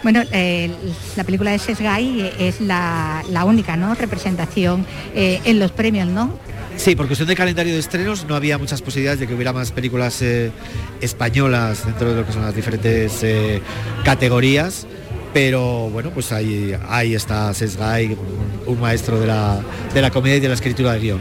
[0.03, 0.69] Bueno, eh,
[1.15, 3.95] la película de Sesgay es la, la única ¿no?
[3.95, 6.37] representación eh, en los premios, ¿no?
[6.75, 9.71] Sí, por cuestión de calendario de estrenos no había muchas posibilidades de que hubiera más
[9.71, 10.51] películas eh,
[11.01, 13.61] españolas dentro de lo que son las diferentes eh,
[14.03, 14.85] categorías.
[15.33, 18.17] Pero bueno, pues ahí, ahí está Sesgay, un,
[18.73, 19.59] un maestro de la,
[19.93, 21.19] de la comedia y de la escritura de guion.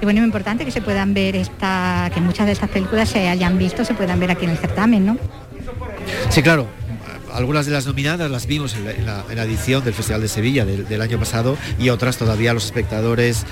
[0.00, 3.28] Y bueno, es importante que se puedan ver esta, que muchas de estas películas se
[3.28, 5.18] hayan visto, se puedan ver aquí en el certamen, ¿no?
[6.30, 6.66] Sí, claro.
[7.32, 10.20] Algunas de las nominadas las vimos en la, en la- en la edición del Festival
[10.20, 13.44] de Sevilla del, del año pasado y otras todavía los espectadores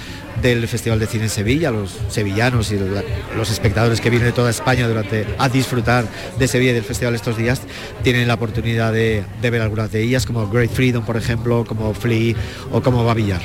[0.43, 3.03] del Festival de Cine en Sevilla, los sevillanos y la-
[3.37, 6.05] los espectadores que vienen de toda España durante a disfrutar
[6.39, 7.61] de Sevilla y del festival estos días
[8.03, 11.93] tienen la oportunidad de, de ver algunas de ellas, como Great Freedom, por ejemplo, como
[11.95, 12.35] Flea
[12.73, 13.43] o como Babillar.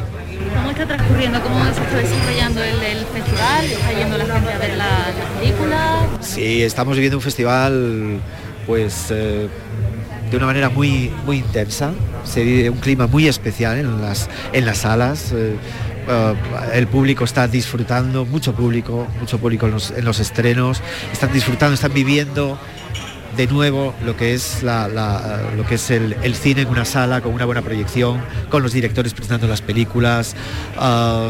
[0.55, 1.41] ¿Cómo está transcurriendo?
[1.41, 3.65] ¿Cómo se está desarrollando el, el festival?
[3.65, 6.07] ¿Está yendo la gente a ver la, la película?
[6.21, 8.19] Sí, estamos viviendo un festival
[8.67, 9.47] pues eh,
[10.33, 11.91] de una manera muy, muy intensa,
[12.23, 15.31] se vive un clima muy especial en las, en las salas.
[15.31, 15.55] eh,
[16.07, 16.33] eh,
[16.73, 21.75] el público está disfrutando, mucho público, mucho público en los, en los estrenos, están disfrutando,
[21.75, 22.57] están viviendo
[23.37, 26.83] de nuevo lo que es, la- eh, lo que es el, el cine en una
[26.85, 28.19] sala con una buena proyección,
[28.49, 30.35] con los directores presentando las películas,
[30.79, 31.29] ah,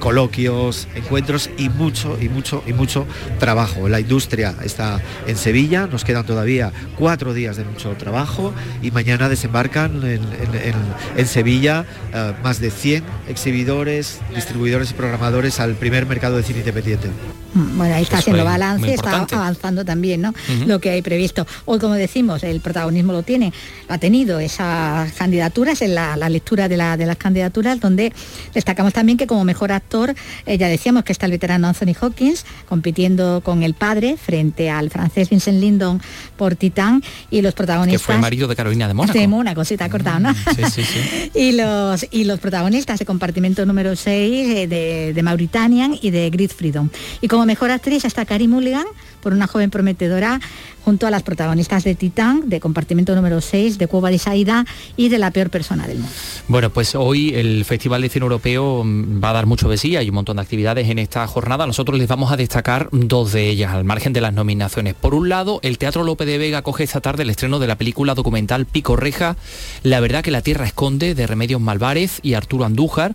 [0.00, 3.06] coloquios, encuentros y mucho, y mucho, y mucho
[3.38, 3.88] trabajo.
[3.88, 9.28] La industria está en Sevilla, nos quedan todavía cuatro días de mucho trabajo y mañana
[9.28, 16.42] desembarcan en, Sevilla eh, más de 100 exhibidores, distribuidores y programadores al primer mercado de
[16.42, 17.08] cine independiente.
[17.54, 20.32] Mm, Bueno, ahí está Eso haciendo es balance, está avanzando también, ¿no?
[20.66, 21.46] Lo que hay previsto.
[21.64, 23.52] Hoy, como decimos, el protagonismo lo tiene,
[23.88, 28.12] ha tenido esas candidaturas, en la, la lectura de, la- de las candidaturas, donde
[28.54, 30.14] destacamos también que como mejor actor,
[30.46, 34.90] eh, ya decíamos que está el veterano Anthony Hopkins, compitiendo con el padre frente al
[34.90, 36.00] francés Vincent Lindon
[36.36, 38.02] por Titán, y los Que protagonistas...
[38.02, 39.18] fue el marido de Carolina de Mónaco.
[39.18, 40.34] De Mónaco, sí, te ha cortado, ¿no?
[40.34, 41.30] Sí, sí, sí.
[41.34, 46.50] y los y los protagonistas de compartimento número 6 de, de Mauritanian y de Grid
[46.50, 46.88] Freedom.
[47.20, 48.86] Y como mejor actriz está Carey Mulligan
[49.20, 50.40] por una joven prometedora
[50.84, 54.64] junto a las protagonistas de Titán, de compartimento número 6, de Cuba de Saida
[54.96, 56.12] y de La peor persona del mundo.
[56.48, 59.96] Bueno, pues hoy el Festival de Cine Europeo mm, va a dar mucho de sí,
[59.96, 61.66] hay un montón de actividades en esta jornada.
[61.66, 64.94] Nosotros les vamos a destacar dos de ellas, al margen de las nominaciones.
[64.94, 67.76] Por un lado, el Teatro Lope de Vega coge esta tarde el estreno de la
[67.76, 69.36] película documental Pico Reja,
[69.82, 73.14] La verdad que la tierra esconde, de Remedios Malvarez y Arturo Andújar,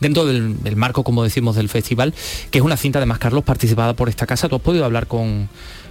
[0.00, 2.14] dentro del, del marco, como decimos, del festival,
[2.50, 4.48] que es una cinta de más Carlos participada por esta casa.
[4.48, 5.48] ¿Tú has podido hablar con,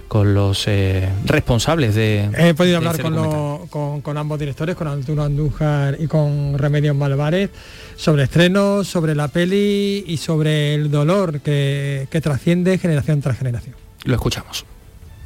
[0.08, 2.28] con los eh, responsables de...
[2.36, 6.56] He podido de hablar con, lo- con- con ambos directores, con Arturo Andújar y con
[6.58, 7.50] Remedios Malvarez,
[7.96, 13.74] sobre estrenos, sobre la peli y sobre el dolor que, que trasciende generación tras generación.
[14.04, 14.64] Lo escuchamos.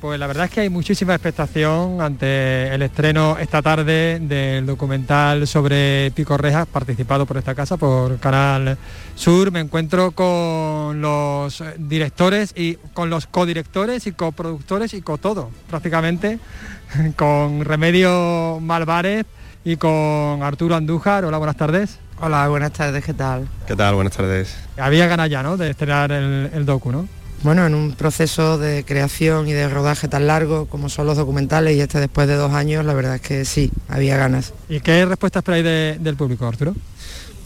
[0.00, 5.44] Pues la verdad es que hay muchísima expectación ante el estreno esta tarde del documental
[5.48, 8.78] sobre Pico Rejas, participado por esta casa, por Canal
[9.16, 9.50] Sur.
[9.50, 16.38] Me encuentro con los directores y con los codirectores y coproductores y con todo, prácticamente,
[17.16, 19.26] con Remedio Malvarez
[19.64, 21.24] y con Arturo Andújar.
[21.24, 21.98] Hola, buenas tardes.
[22.20, 23.48] Hola, buenas tardes, ¿qué tal?
[23.66, 23.96] ¿Qué tal?
[23.96, 24.56] Buenas tardes.
[24.76, 27.08] Había ganas ya, ¿no?, de estrenar el, el docu, ¿no?
[27.42, 31.76] Bueno, en un proceso de creación y de rodaje tan largo como son los documentales
[31.76, 34.52] y este después de dos años, la verdad es que sí, había ganas.
[34.68, 36.74] ¿Y qué respuesta esperáis de- del público, Arturo?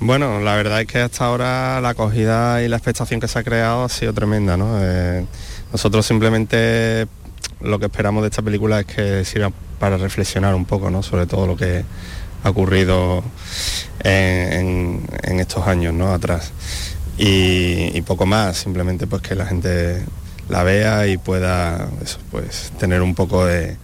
[0.00, 3.44] Bueno, la verdad es que hasta ahora la acogida y la expectación que se ha
[3.44, 4.78] creado ha sido tremenda, ¿no?
[4.80, 5.26] Eh,
[5.70, 7.06] nosotros simplemente
[7.60, 11.02] lo que esperamos de esta película es que sirva para reflexionar un poco, ¿no?
[11.02, 11.84] Sobre todo lo que
[12.42, 13.22] ha ocurrido
[14.02, 16.12] en, en- en estos años, ¿no?
[16.14, 16.50] Atrás.
[17.24, 20.02] Y, y poco más, simplemente pues que la gente
[20.48, 23.76] la vea y pueda eso, pues, tener un poco de,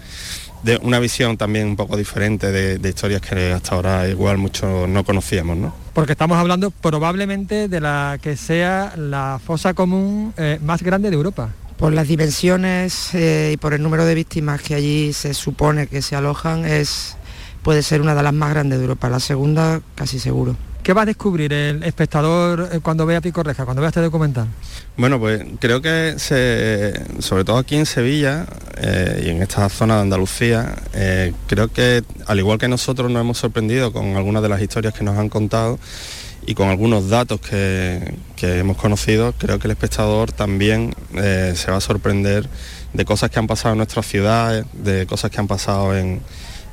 [0.64, 4.88] de una visión también un poco diferente de, de historias que hasta ahora igual muchos
[4.88, 5.72] no conocíamos, ¿no?
[5.94, 11.14] Porque estamos hablando probablemente de la que sea la fosa común eh, más grande de
[11.14, 11.50] Europa.
[11.76, 16.02] Por las dimensiones eh, y por el número de víctimas que allí se supone que
[16.02, 17.16] se alojan, es,
[17.62, 19.08] puede ser una de las más grandes de Europa.
[19.08, 20.56] La segunda, casi seguro.
[20.88, 24.48] ¿Qué va a descubrir el espectador eh, cuando vea Pico Reja, cuando vea este documental?
[24.96, 28.46] Bueno, pues creo que sobre todo aquí en Sevilla
[28.78, 33.20] eh, y en esta zona de Andalucía, eh, creo que al igual que nosotros nos
[33.20, 35.78] hemos sorprendido con algunas de las historias que nos han contado
[36.46, 41.76] y con algunos datos que, que hemos conocido, creo que el espectador también se va
[41.76, 42.48] a sorprender
[42.94, 46.22] de cosas que han pasado en nuestras ciudades, de cosas que han pasado en,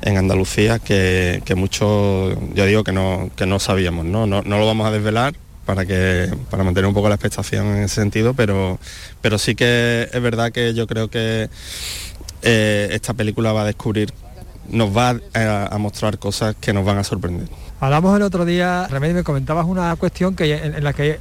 [0.02, 4.26] en Andalucía que, que muchos, yo digo que no, que no sabíamos, ¿no?
[4.26, 7.82] No, no lo vamos a desvelar para que para mantener un poco la expectación en
[7.82, 8.78] ese sentido, pero,
[9.20, 11.50] pero sí que es verdad que yo creo que
[12.42, 14.12] eh, esta película va a descubrir,
[14.68, 17.48] nos va a, mostrar cosas que nos van a sorprender.
[17.80, 21.18] Hablamos el otro día, Remedio, me comentabas una cuestión que en, en la que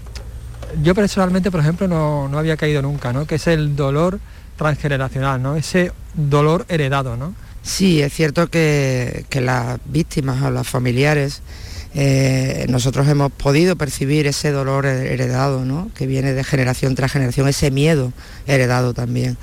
[0.83, 3.25] yo personalmente, por ejemplo, no, no había caído nunca, ¿no?
[3.25, 4.19] Que es el dolor
[4.57, 5.55] transgeneracional, ¿no?
[5.55, 7.33] Ese dolor heredado, ¿no?
[7.65, 11.41] Sí, es cierto que, que las víctimas o los familiares,
[11.95, 15.89] eh, nosotros hemos podido percibir ese dolor heredado, ¿no?
[15.95, 18.13] que viene de generación tras generación, ese miedo
[18.45, 19.35] heredado también.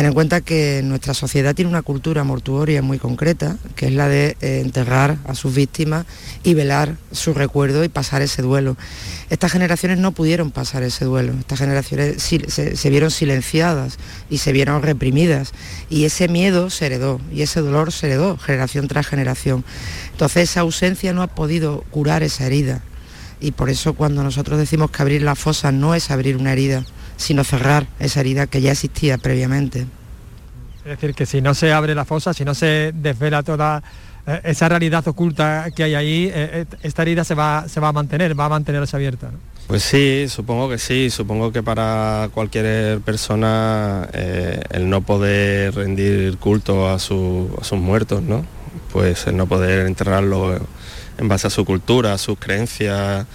[0.00, 4.08] Ten en cuenta que nuestra sociedad tiene una cultura mortuoria muy concreta, que es la
[4.08, 6.06] de eh, enterrar a sus víctimas
[6.42, 8.78] y velar su recuerdo y pasar ese duelo.
[9.28, 13.98] Estas generaciones no pudieron pasar ese duelo, estas generaciones se, vieron silenciadas
[14.30, 15.52] y se vieron reprimidas
[15.90, 19.66] y ese miedo se heredó y ese dolor se heredó generación tras generación.
[20.12, 22.80] Entonces esa ausencia no ha podido curar esa herida
[23.38, 26.86] y por eso cuando nosotros decimos que abrir la fosa no es abrir una herida,
[27.20, 29.86] sino cerrar esa herida que ya existía previamente.
[30.78, 33.82] Es decir, que si no se abre la fosa, si no se desvela toda
[34.26, 37.88] eh, esa realidad oculta que hay ahí, eh, eh, esta herida se va, se va
[37.88, 39.30] a mantener, va a mantenerse abierta.
[39.30, 39.38] ¿no?
[39.66, 46.38] Pues sí, supongo que sí, supongo que para cualquier persona eh, el no poder rendir
[46.38, 48.44] culto a, su- a sus muertos, ¿no?
[48.92, 50.58] Pues el no poder enterrarlo
[51.18, 53.26] en base a su cultura, a sus creencias,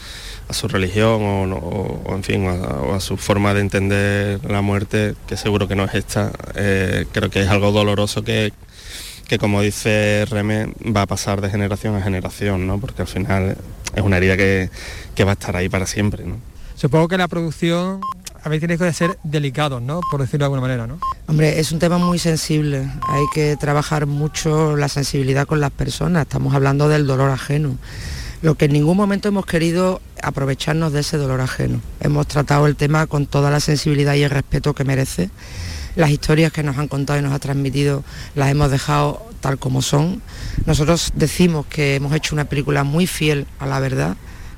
[0.48, 3.62] a su religión o, no- o- o, en fin, a, o a su forma de
[3.62, 8.24] entender la muerte, que seguro que no es esta, eh, creo que es algo doloroso
[8.24, 8.54] que,
[9.28, 12.80] que como dice Reme, va a pasar de generación a generación, ¿no?
[12.80, 13.58] Porque al final
[13.96, 14.70] es una herida que,
[15.16, 16.36] que va a estar ahí para siempre, ¿no?
[16.76, 18.02] Supongo que la producción
[18.44, 20.02] a mí tiene que ser delicados, ¿no?
[20.12, 21.00] Por decirlo de alguna manera, ¿no?
[21.26, 22.88] Hombre, es un tema muy sensible.
[23.08, 26.24] Hay que trabajar mucho la sensibilidad con las personas.
[26.24, 27.78] Estamos hablando del dolor ajeno.
[28.42, 31.82] Lo que en ningún momento hemos querido aprovecharnos de ese dolor ajeno.
[32.00, 35.30] Hemos tratado el tema con toda la sensibilidad y el respeto que merece.
[35.96, 38.04] Las historias que nos han contado y nos ha transmitido
[38.36, 40.22] las hemos dejado tal como son.
[40.66, 44.18] Nosotros decimos que hemos hecho una película muy fiel a la verdad,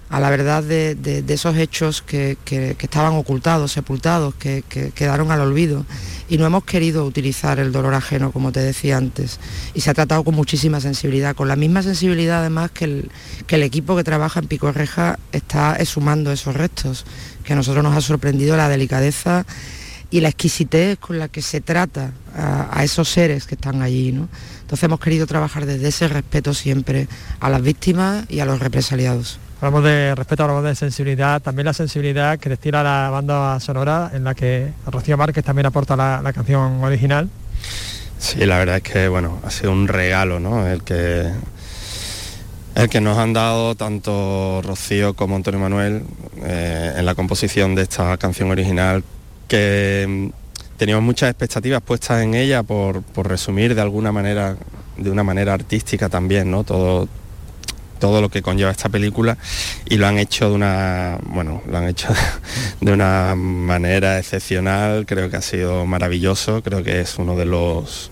[0.09, 2.37] a la verdad de, esos hechos que,
[2.79, 4.63] estaban ocultados, sepultados, que,
[4.95, 5.85] quedaron al olvido.
[6.29, 9.39] Y no hemos querido utilizar el dolor ajeno, como te decía antes.
[9.73, 13.95] Y se ha tratado con muchísima sensibilidad, con la misma sensibilidad además que el, equipo
[13.95, 17.05] que trabaja en Pico Reja está exhumando esos restos,
[17.43, 19.45] que a nosotros nos ha sorprendido la delicadeza
[20.09, 24.13] y la exquisitez con la que se trata a, esos seres que están allí.
[24.13, 24.29] ¿no?
[24.61, 27.09] Entonces hemos querido trabajar desde ese respeto siempre
[27.41, 29.39] a las víctimas y a los represaliados.
[29.59, 34.23] Hablamos de respeto, hablamos de sensibilidad, también la sensibilidad que destila la banda sonora en
[34.23, 37.27] la que Rocío Márquez también aporta la, canción original.
[38.19, 40.67] Sí, la verdad es que bueno, ha sido un regalo, ¿no?
[40.67, 41.31] El que
[42.75, 46.03] el que nos han dado tanto Rocío como Antonio Manuel
[46.43, 49.03] eh, en la composición de esta canción original,
[49.47, 54.55] que mm, teníamos muchas expectativas puestas en ella por, por resumir de alguna manera,
[54.97, 56.63] de una manera artística también, ¿no?
[56.63, 57.09] Todo,
[57.97, 59.37] todo lo que conlleva esta película
[59.85, 62.07] y lo han hecho de una bueno lo han hecho
[62.81, 68.11] de una manera excepcional creo que ha sido maravilloso creo que es uno de los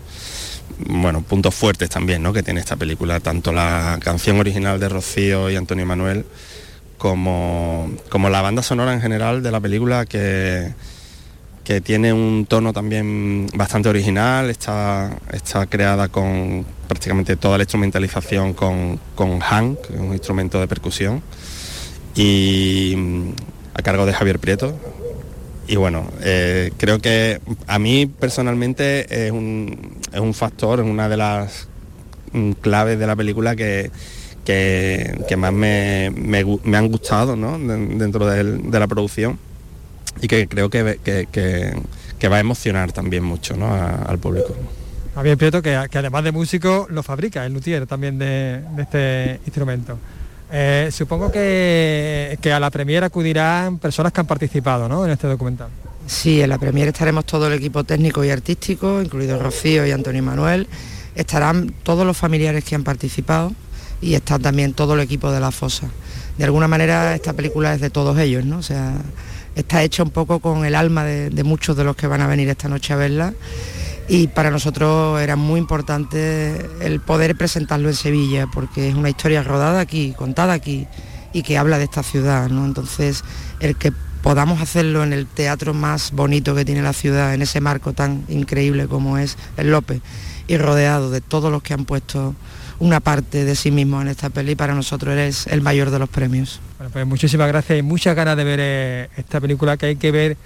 [0.88, 2.34] bueno puntos fuertes también ¿no?
[2.34, 6.26] que tiene esta película tanto la canción original de Rocío y Antonio Manuel
[6.98, 10.74] como, como la banda sonora en general de la película que
[11.66, 18.54] que tiene un tono también bastante original, está, está creada con prácticamente toda la instrumentalización
[18.54, 21.24] con, con un instrumento de percusión,
[22.14, 23.30] y mm,
[23.74, 24.78] a cargo de Javier Prieto.
[25.68, 31.10] Y bueno, eh, creo que a mí personalmente es un, es un factor, es una
[31.10, 31.68] de las
[32.32, 33.90] mm, claves de la película que,
[34.46, 37.58] que, más me, me, han gustado ¿no?
[37.58, 39.40] dentro de la producción
[40.22, 43.72] y que creo que, que, va a emocionar también mucho ¿no?
[43.74, 44.56] al público.
[45.14, 49.98] Javier Prieto, que, además de músico, lo fabrica, el luthier también de, este instrumento.
[50.52, 55.06] Eh, supongo que, que, a la premiera acudirán personas que han participado ¿no?
[55.06, 55.70] en este documental.
[56.08, 60.22] Sí, en la premiera estaremos todo el equipo técnico y artístico, incluido Rocío y Antonio
[60.22, 60.68] Manuel.
[61.16, 63.54] Estarán todos los familiares que han participado
[64.02, 65.88] y está también todo el equipo de la fosa.
[66.38, 68.58] De alguna manera esta película es de todos ellos, ¿no?
[68.58, 68.94] O sea,
[69.56, 72.50] está hecha un poco con el alma de, muchos de los que van a venir
[72.50, 73.34] esta noche a verla
[74.08, 79.42] y para nosotros era muy importante el poder presentarlo en Sevilla porque es una historia
[79.42, 80.88] rodada aquí, contada aquí
[81.34, 82.66] y que habla de esta ciudad, ¿no?
[82.66, 83.24] Entonces,
[83.60, 83.92] el que
[84.22, 88.24] podamos hacerlo en el teatro más bonito que tiene la ciudad, en ese marco tan
[88.28, 90.02] increíble como es el López,
[90.48, 92.36] y rodeado de todos los que han puesto
[92.80, 96.10] una parte de sí mismo en esta peli, para nosotros eres el mayor de los
[96.10, 96.60] premios.
[96.78, 100.12] Bueno, pues muchísimas gracias y muchas ganas de ver eh, esta película que hay que
[100.12, 100.38] ver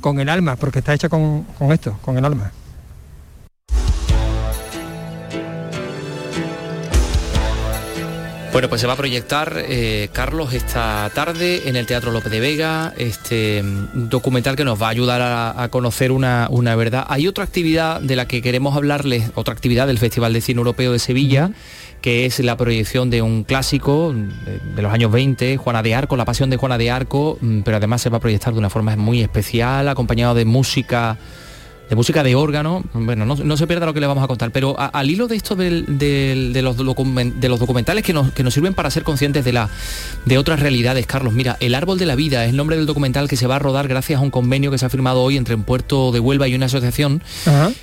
[0.00, 2.52] con el alma, porque está hecha con, con esto, con el alma.
[8.58, 12.40] Bueno, pues se va a proyectar, eh, Carlos, esta tarde en el Teatro López de
[12.40, 15.20] Vega, este mm, documental que nos va a ayudar
[15.56, 17.06] a, conocer una, verdad.
[17.08, 20.92] Hay otra actividad de la que queremos hablarles, otra actividad del Festival de Cine Europeo
[20.92, 21.52] de Sevilla,
[22.00, 26.24] que es la proyección de un clásico de, los años 20, Juana de Arco, la
[26.24, 28.94] pasión de Juana de Arco, mm, pero además se va a proyectar de una forma
[28.96, 31.18] muy especial, acompañado de música
[31.88, 34.76] de música de órgano, bueno, no, se pierda lo que le vamos a contar, pero
[34.78, 38.90] al hilo de esto de, los de, los documentales que nos, que nos, sirven para
[38.90, 39.68] ser conscientes de, la,
[40.24, 43.28] de otras realidades, Carlos, mira, El Árbol de la Vida es el nombre del documental
[43.28, 45.54] que se va a rodar gracias a un convenio que se ha firmado hoy entre
[45.54, 47.22] un puerto de Huelva y una asociación,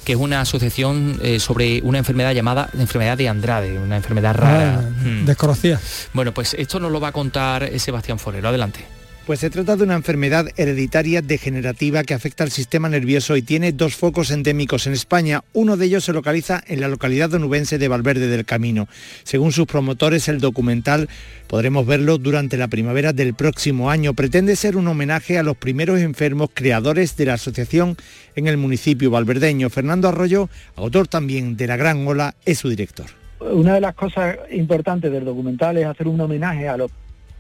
[0.04, 4.80] que es una asociación eh, sobre una enfermedad llamada enfermedad de Andrade, una enfermedad rara.
[4.80, 5.26] Ah, hmm.
[5.26, 5.80] Desconocida.
[6.14, 8.86] Bueno, pues esto nos lo va a contar eh, Sebastián Forero, adelante.
[9.26, 13.72] Pues se trata de una enfermedad hereditaria degenerativa que afecta al sistema nervioso y tiene
[13.72, 15.44] dos focos endémicos en España.
[15.52, 18.88] Uno de ellos se localiza en la localidad onubense de Valverde del Camino.
[19.24, 21.10] Según sus promotores, el documental
[21.48, 24.14] podremos verlo durante la primavera del próximo año.
[24.14, 27.98] Pretende ser un homenaje a los primeros enfermos creadores de la asociación
[28.36, 29.72] en el municipio valverdeño.
[29.72, 33.08] Fernando Arroyo, autor también de La Gran Ola, es su director.
[33.40, 36.92] Una de las cosas importantes del documental es hacer un homenaje a los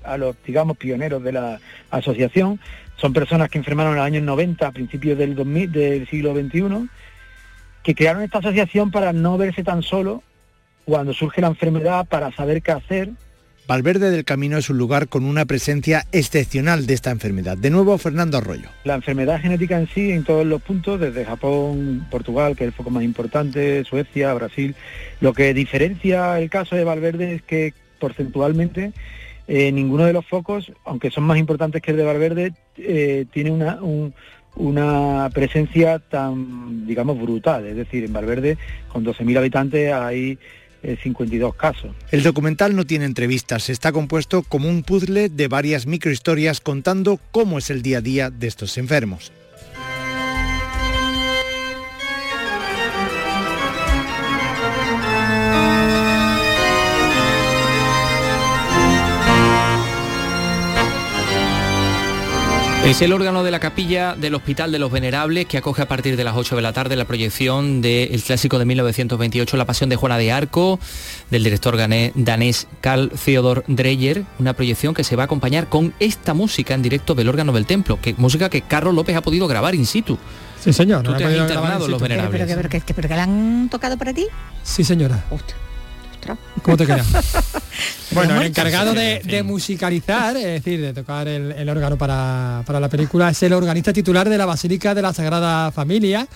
[0.06, 2.60] a los, digamos, pioneros de la asociación.
[2.98, 6.90] Son personas que enfermaron en los años 90, a principios del, 2000, del siglo XXI,
[7.84, 10.24] que crearon esta asociación para no verse tan solo
[10.86, 13.12] cuando surge la enfermedad, para saber qué hacer
[13.68, 17.58] Valverde del Camino es un lugar con una presencia excepcional de esta enfermedad.
[17.58, 18.70] De nuevo, Fernando Arroyo.
[18.84, 22.74] La enfermedad genética en sí, en todos los puntos, desde Japón, Portugal, que es el
[22.74, 24.76] foco más importante, Suecia, Brasil,
[25.20, 28.94] lo que diferencia el caso de Valverde es que porcentualmente
[29.48, 33.52] eh, ninguno de los focos, aunque son más importantes que el de Valverde, eh, tiene
[33.52, 33.80] una,
[34.56, 37.66] una presencia tan, digamos, brutal.
[37.66, 40.40] Es decir, en Valverde, con 12.000 habitantes, hay
[41.04, 41.92] 52 eh, casos.
[42.12, 47.58] El documental no tiene entrevistas, está compuesto como un puzzle de varias microhistorias contando cómo
[47.58, 49.32] es el día a día de estos enfermos.
[62.86, 66.16] Es el órgano de la capilla del Hospital de los Venerables que acoge a partir
[66.16, 69.96] de las 8 de la tarde la proyección del clásico de 1928, La Pasión de
[69.96, 70.80] Juana de Arco,
[71.32, 76.36] del director danés Carl Theodor Dreyer, una proyección que se va a acompañar con esta
[76.36, 79.74] música en directo del órgano del templo, que música que Carlos López ha podido grabar
[79.74, 80.20] in situ.
[80.64, 81.02] Sí, señor.
[81.02, 82.32] Tú te has internado en los Venerables.
[82.46, 84.28] ¿Pero, que, pero, que, la han tocado para ti?
[84.62, 85.26] Sí, señora.
[86.62, 87.08] ¿Cómo te quedas?
[88.12, 93.44] bueno, el encargado de, musicalizar, es decir, de tocar el, órgano para, la película, es
[93.44, 96.28] el organista titular de la Basílica de la Sagrada Familia,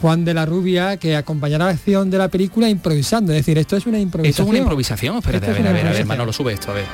[0.00, 3.32] Juan de la Rubia, que acompañará la acción de la película improvisando.
[3.32, 4.30] Es decir, esto es una improvisación.
[4.30, 5.16] Esto es una improvisación.
[5.18, 6.84] Espérate, a ver, a ver, a ver, Manolo, sube esto, a ver.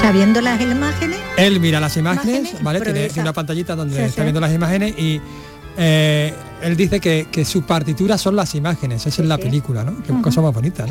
[0.00, 1.18] Sabiendo las imágenes.
[1.36, 2.80] Él mira las imágenes, ¿vale?
[2.80, 5.20] Tiene, una pantallita donde está viendo las imágenes y
[5.82, 10.02] eh, él dice que, su partitura son las imágenes, esa es la película, ¿no?
[10.02, 10.84] Qué cosa más bonita,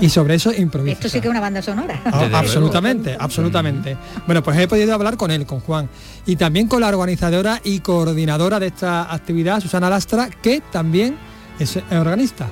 [0.00, 0.94] Y sobre eso improvisa.
[0.94, 2.02] Esto sí que es una banda sonora.
[2.04, 3.96] Ah, absolutamente, absolutamente.
[4.26, 5.88] Bueno, pues he podido hablar con él, con Juan,
[6.26, 11.16] y también con la organizadora y coordinadora de esta actividad, Susana Lastra, que también
[11.60, 12.48] es organista.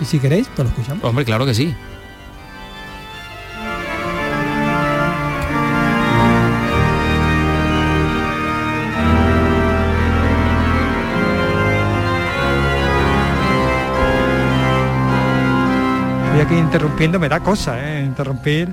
[0.00, 1.04] Y si queréis, pues lo escuchamos.
[1.04, 1.74] Hombre, claro que sí.
[16.46, 18.04] Aquí interrumpiendo me da cosa, ¿eh?
[18.04, 18.72] interrumpir,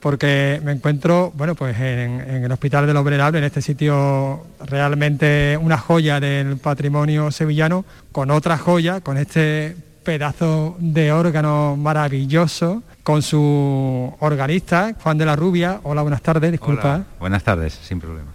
[0.00, 5.56] porque me encuentro, bueno, pues en, el Hospital de los Venerables, en este sitio realmente
[5.60, 13.22] una joya del patrimonio sevillano, con otra joya, con este pedazo de órgano maravilloso, con
[13.22, 15.78] su organista, Juan de la Rubia.
[15.84, 17.04] Hola, buenas tardes, disculpa.
[17.20, 18.32] buenas tardes, sin problema.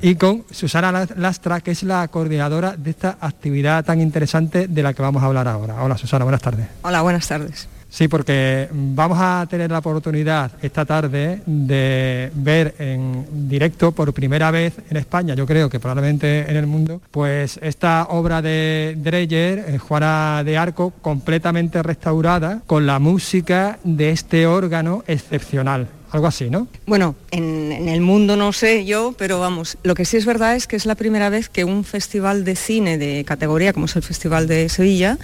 [0.00, 4.94] Y con Susana Lastra, que es la coordinadora de esta actividad tan interesante de la
[4.94, 5.82] que vamos a hablar ahora.
[5.82, 6.68] Hola Susana, buenas tardes.
[6.82, 7.68] Hola, buenas tardes.
[7.90, 14.50] Sí, porque vamos a tener la oportunidad esta tarde de ver en directo por primera
[14.50, 19.64] vez en España, yo creo que probablemente en el mundo, pues esta obra de Dreyer,
[19.66, 25.88] eh, Juana de Arco, completamente restaurada con la música de este órgano excepcional.
[26.10, 26.68] Algo así, ¿no?
[26.86, 30.66] Bueno, en, el mundo no sé yo, pero vamos, lo que sí es verdad es
[30.66, 34.02] que es la primera vez que un festival de cine de categoría, como es el
[34.02, 35.18] Festival de Sevilla,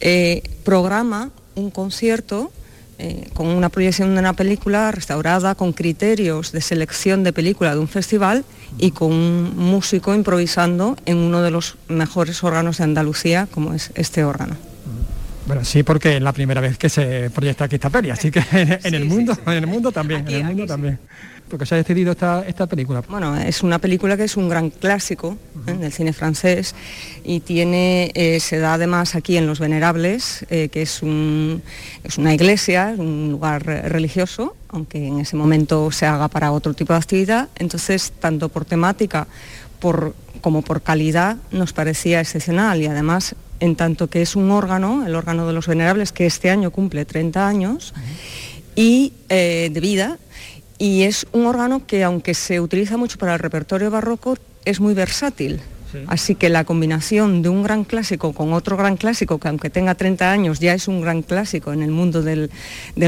[0.00, 2.50] eh, programa un concierto
[3.00, 7.80] eh, con una proyección de una película restaurada con criterios de selección de película de
[7.80, 8.44] un festival
[8.76, 13.92] y con un músico improvisando en uno de los mejores órganos de Andalucía, como es
[13.94, 14.56] este órgano.
[15.48, 18.42] Bueno, sí, porque es la primera vez que se proyecta aquí esta peli, así que
[18.52, 20.98] en, el mundo, en el mundo también, en el mundo también
[21.48, 23.02] porque se ha decidido esta, esta película?
[23.08, 25.36] Bueno, es una película que es un gran clásico
[25.66, 25.72] ¿eh?
[25.72, 26.74] del cine francés
[27.24, 31.62] y tiene, eh, se da además aquí en Los Venerables, eh, que es, un,
[32.04, 36.92] es una iglesia, un lugar religioso, aunque en ese momento se haga para otro tipo
[36.92, 37.48] de actividad.
[37.56, 39.26] Entonces, tanto por temática
[39.80, 45.06] por, como por calidad, nos parecía excepcional y además en tanto que es un órgano,
[45.06, 47.94] el órgano de los venerables, que este año cumple 30 años,
[48.74, 50.18] y de vida,
[50.78, 54.94] y es un órgano que aunque se utiliza mucho para el repertorio barroco, es muy
[54.94, 55.60] versátil.
[56.06, 59.94] Así que la combinación de un gran clásico con otro gran clásico, que aunque tenga
[59.94, 62.50] 30 años ya es un gran clásico en el mundo del,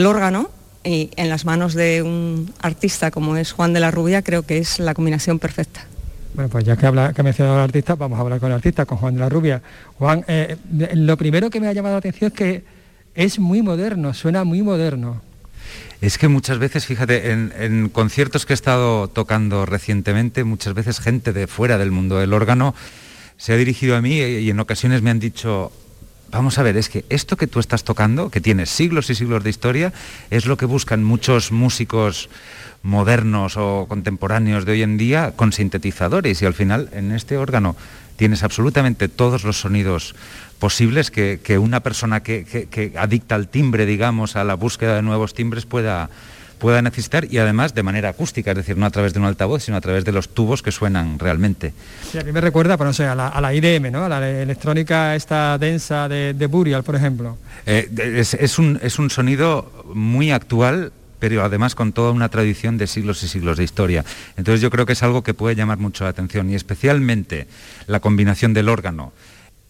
[0.06, 0.50] órgano,
[0.82, 4.58] y en las manos de un artista como es Juan de la Rubia, creo que
[4.58, 5.86] es la combinación perfecta.
[6.34, 8.56] Bueno, pues ya que, habla, que ha mencionado al artista, vamos a hablar con el
[8.56, 9.62] artista, con Juan de la Rubia.
[9.98, 10.56] Juan, eh,
[10.94, 12.64] lo primero que me ha llamado la atención es que
[13.14, 15.20] es muy moderno, suena muy moderno.
[16.00, 21.32] Es que muchas veces, fíjate, en, conciertos que he estado tocando recientemente, muchas veces gente
[21.32, 22.74] de fuera del mundo del órgano
[23.36, 25.72] se ha dirigido a mí y en ocasiones me han dicho,
[26.30, 29.44] vamos a ver, es que esto que tú estás tocando, que tiene siglos y siglos
[29.44, 29.92] de historia,
[30.30, 32.28] es lo que buscan muchos músicos
[32.82, 36.40] modernos o contemporáneos de hoy en día con sintetizadores.
[36.42, 37.76] Y al final en este órgano
[38.16, 40.14] tienes absolutamente todos los sonidos
[40.58, 45.66] posibles que, una persona que, adicta al timbre, digamos, a la búsqueda de nuevos timbres
[45.66, 46.10] pueda,
[46.60, 49.64] pueda necesitar y además de manera acústica, es decir, no a través de un altavoz,
[49.64, 51.72] sino a través de los tubos que suenan realmente.
[52.08, 54.04] Sí, a mí me recuerda, pero no sé, a la, IDM, ¿no?
[54.04, 57.36] A la electrónica esta densa de, Burial, por ejemplo.
[57.66, 62.86] Eh, es, un, es un sonido muy actual pero además con toda una tradición de
[62.86, 64.06] siglos y siglos de historia.
[64.38, 67.46] Entonces yo creo que es algo que puede llamar mucho la atención y especialmente
[67.86, 69.12] la combinación del órgano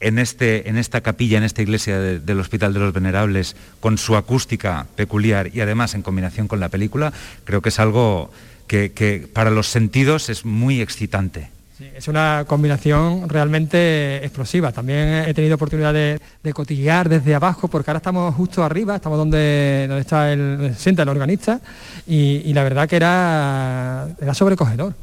[0.00, 4.16] en, este, en esta capilla, en esta iglesia del Hospital de los Venerables, con su
[4.16, 7.12] acústica peculiar y además en combinación con la película,
[7.44, 8.30] creo que es algo
[8.66, 11.50] que para los sentidos es muy excitante
[11.96, 14.72] es una combinación realmente explosiva.
[14.72, 16.20] También he tenido oportunidad de,
[16.52, 21.60] cotillear desde abajo, porque ahora estamos justo arriba, estamos donde, está el, sienta el organista,
[22.06, 24.94] y, la verdad que era sobrecogedor.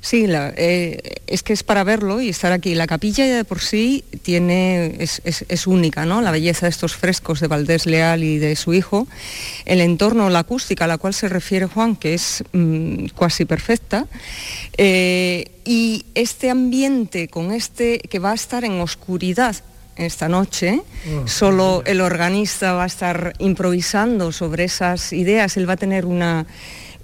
[0.00, 2.74] Sí, eh, es que es para verlo y estar aquí.
[2.74, 6.22] La capilla ya de por sí tiene, es, única, ¿no?
[6.22, 9.06] La belleza de estos frescos de Valdés Leal y de su hijo.
[9.66, 14.06] El entorno, la acústica a la cual se refiere Juan, que es mm, casi perfecta.
[14.78, 19.56] Eh, y este ambiente con este que va a estar en oscuridad
[19.96, 20.80] esta noche.
[21.14, 25.58] Oh, Solo el organista va a estar improvisando sobre esas ideas.
[25.58, 26.46] Él va a tener una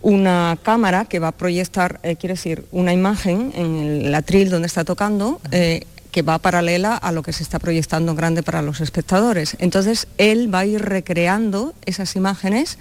[0.03, 3.77] una cámara que va a proyectar, eh, quiero decir, una imagen en
[4.07, 5.41] el atril donde está tocando.
[5.51, 5.87] Eh,
[6.17, 9.55] que va paralela a lo que se está proyectando grande para los espectadores.
[9.61, 12.79] Entonces, él va a ir recreando esas imágenes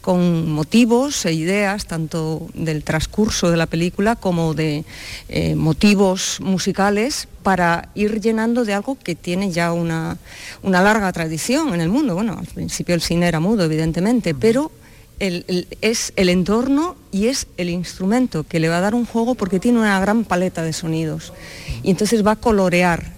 [0.00, 4.84] con motivos e ideas, tanto del transcurso de la película como de
[5.28, 10.18] eh, motivos musicales, para ir llenando de algo que tiene ya una,
[10.64, 12.16] una larga tradición en el mundo.
[12.16, 14.72] Bueno, al principio el cine era mudo, evidentemente, pero
[15.22, 19.60] es el entorno y es el instrumento que le va a dar un juego porque
[19.60, 21.32] tiene una gran paleta de sonidos.
[21.84, 23.12] Y entonces va a colorear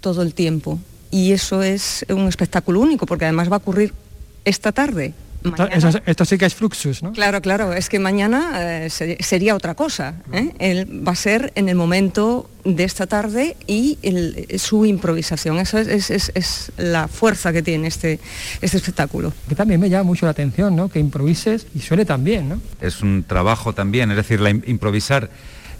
[0.00, 0.78] todo el tiempo.
[1.10, 3.94] Y eso es un espectáculo único porque además va a ocurrir
[4.44, 5.14] esta tarde,
[6.06, 7.12] esto sí que es Fluxus, ¿no?
[7.12, 10.14] Claro, claro, es que mañana eh, sería otra cosa.
[10.32, 10.52] ¿eh?
[10.58, 13.98] Él va a ser en el momento de esta tarde y
[14.58, 15.58] su improvisación.
[15.58, 18.20] Esa es, la fuerza que tiene este,
[18.60, 19.32] este espectáculo.
[19.48, 20.88] Que también me llama mucho la atención, ¿no?
[20.88, 22.60] Que improvises y suene también, ¿no?
[22.80, 25.30] Es un trabajo también, es decir, la improvisar.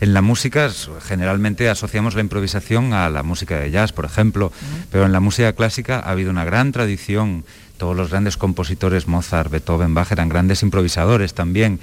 [0.01, 0.71] En la música
[1.03, 4.53] generalmente asociamos la improvisación a la música de jazz, por ejemplo,
[4.93, 7.45] pero en la música clásica ha habido una gran tradición
[7.79, 11.81] todos los grandes compositores, Mozart, Beethoven, Bach, eran grandes improvisadores también.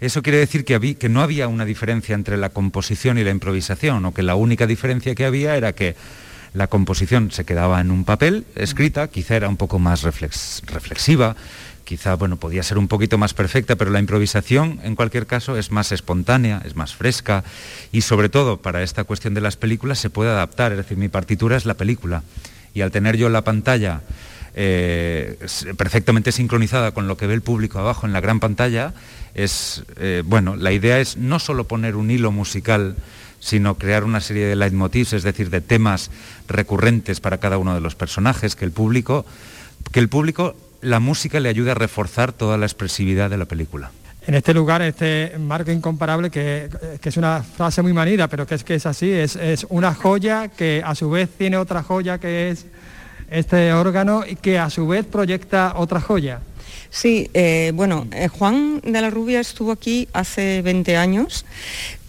[0.00, 4.12] Eso quiere decir que, no había una diferencia entre la composición y la improvisación, o
[4.12, 5.94] que la única diferencia que había era que
[6.54, 11.36] la composición se quedaba en un papel escrita, quizá era un poco más reflexiva,
[11.84, 15.70] quizá bueno, podía ser un poquito más perfecta, pero la improvisación en cualquier caso es
[15.70, 17.44] más espontánea, es más fresca
[17.92, 21.08] y sobre todo para esta cuestión de las películas se puede adaptar, es decir, mi
[21.08, 22.22] partitura es la película
[22.74, 24.00] y al tener yo la pantalla
[24.54, 25.38] eh,
[25.76, 28.92] perfectamente sincronizada con lo que ve el público abajo en la gran pantalla,
[29.34, 32.96] es, eh, bueno, la idea es no solo poner un hilo musical,
[33.40, 36.10] sino crear una serie de leitmotivs, es decir, de temas
[36.48, 39.24] recurrentes para cada uno de los personajes, que el público,
[39.90, 43.90] que el público, la música le ayude a reforzar toda la expresividad de la película.
[44.24, 46.68] En este lugar, este marco incomparable, que,
[47.02, 50.46] es una frase muy manida, pero que es que es así, es, es, una joya
[50.46, 52.66] que a su vez tiene otra joya que es
[53.32, 56.40] este órgano y que a su vez proyecta otra joya.
[56.90, 61.46] Sí, eh, bueno, eh, Juan de la Rubia estuvo aquí hace 20 años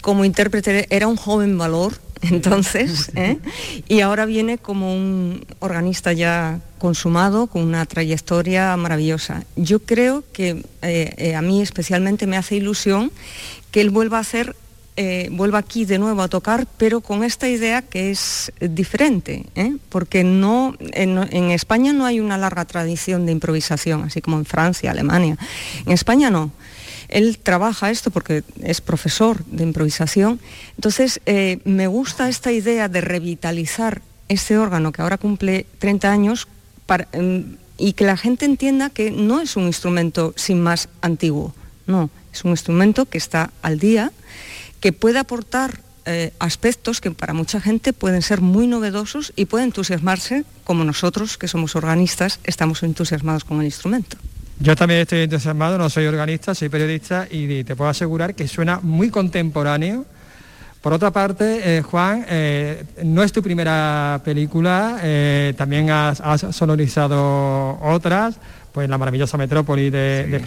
[0.02, 3.38] como intérprete, era un joven valor entonces, ¿eh?
[3.88, 9.44] y ahora viene como un organista ya consumado, con una trayectoria maravillosa.
[9.56, 10.62] Yo creo que
[11.34, 13.10] a mí especialmente me hace ilusión
[13.70, 14.54] que él vuelva a hacer
[14.96, 19.76] eh, vuelva aquí de nuevo a tocar, pero con esta idea que es diferente, ¿eh?
[19.88, 24.92] porque no, en, España no hay una larga tradición de improvisación, así como en Francia,
[24.92, 25.36] Alemania.
[25.84, 26.52] En España no.
[27.08, 30.38] Él trabaja esto porque es profesor de improvisación.
[30.76, 36.46] Entonces, eh, me gusta esta idea de revitalizar este órgano que ahora cumple 30 años
[37.12, 41.52] em, y que la gente entienda que no es un instrumento sin más antiguo,
[41.88, 44.12] no, es un instrumento que está al día
[44.84, 49.68] que puede aportar eh, aspectos que para mucha gente pueden ser muy novedosos y pueden
[49.68, 54.18] entusiasmarse como nosotros, que somos organistas, estamos entusiasmados con el instrumento.
[54.60, 58.78] Yo también estoy entusiasmado, no soy organista, soy periodista y te puedo asegurar que suena
[58.82, 60.04] muy contemporáneo
[60.82, 66.20] Por otra parte, eh, Juan, eh, no es tu primera película, eh, también has,
[66.54, 68.36] sonorizado otras,
[68.70, 70.40] pues La maravillosa metrópoli de, de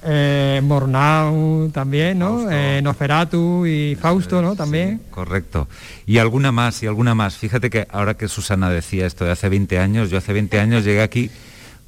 [0.00, 2.46] Krishnán, Mornau también, ¿no?
[2.82, 4.56] Nosferatu y Fausto, ¿no?
[4.56, 5.00] También.
[5.10, 5.68] correcto.
[6.06, 7.36] Y alguna más, y alguna más.
[7.36, 10.84] Fíjate que ahora que Susana decía esto de hace 20 años, yo hace 20 años
[10.84, 11.30] llegué aquí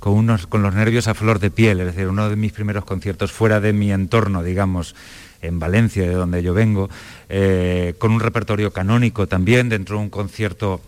[0.03, 2.85] con, unos, con los nervios a flor de piel, es decir, uno de mis primeros
[2.85, 4.97] conciertos fuera de mi entorno, digamos,
[5.41, 6.91] en Valencia, de donde yo vengo,
[7.29, 10.81] eh, con un repertorio canónico también, dentro de un concierto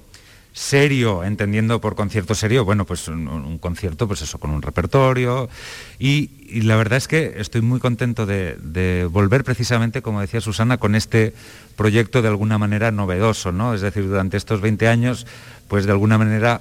[0.54, 5.50] serio, entendiendo por concierto serio, bueno, pues un, concierto, pues eso, con un repertorio.
[5.98, 6.30] Y,
[6.62, 11.34] la verdad es que estoy muy contento de, volver precisamente, como decía Susana, con este
[11.76, 13.74] proyecto de alguna manera novedoso, ¿no?
[13.74, 15.26] Es decir, durante estos 20 años,
[15.66, 16.60] pues de alguna manera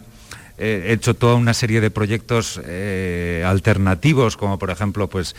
[0.58, 5.36] eh, he hecho toda una serie de proyectos eh, alternativos, como por ejemplo, pues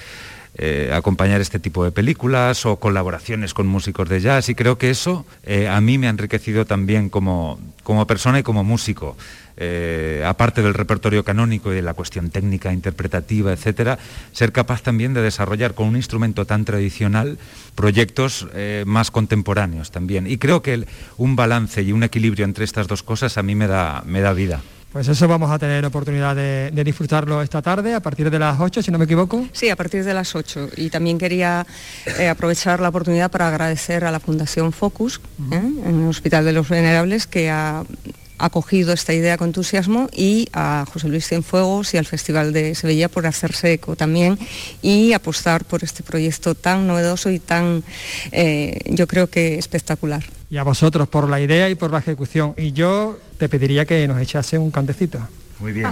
[0.57, 4.88] eh, acompañar este tipo de películas o colaboraciones con músicos de jazz y creo que
[4.88, 9.16] eso eh, a mí me ha enriquecido también como, como persona y como músico.
[9.57, 13.98] Eh, aparte del repertorio canónico y de la cuestión técnica, interpretativa, etcétera,
[14.32, 17.38] ser capaz también de desarrollar con un instrumento tan tradicional
[17.74, 18.48] proyectos
[18.84, 20.26] más contemporáneos también.
[20.28, 20.86] Y creo que
[21.18, 24.32] un balance y un equilibrio entre estas dos cosas a mí me da, me da
[24.32, 24.61] vida.
[24.95, 28.80] Pues eso vamos a tener oportunidad de, disfrutarlo esta tarde, a partir de las 8,
[28.80, 29.45] si no me equivoco.
[29.51, 30.68] Sí, a partir de las 8.
[30.76, 31.66] Y también quería
[32.16, 35.20] eh, aprovechar la oportunidad para agradecer a la Fundación Focus,
[35.51, 35.57] ¿eh?
[35.57, 37.82] en el Hospital de los Venerables, que ha
[38.38, 43.09] acogido esta idea con entusiasmo y a José Luis Cienfuegos y al Festival de Sevilla
[43.09, 44.38] por hacerse eco también
[44.80, 47.82] y apostar por este proyecto tan novedoso y tan,
[48.30, 50.22] eh, yo creo que espectacular.
[50.51, 52.55] Y a vosotros por la idea y por la ejecución.
[52.57, 55.18] Y yo te pediría que nos echase un cantecito.
[55.61, 55.91] Muy bien.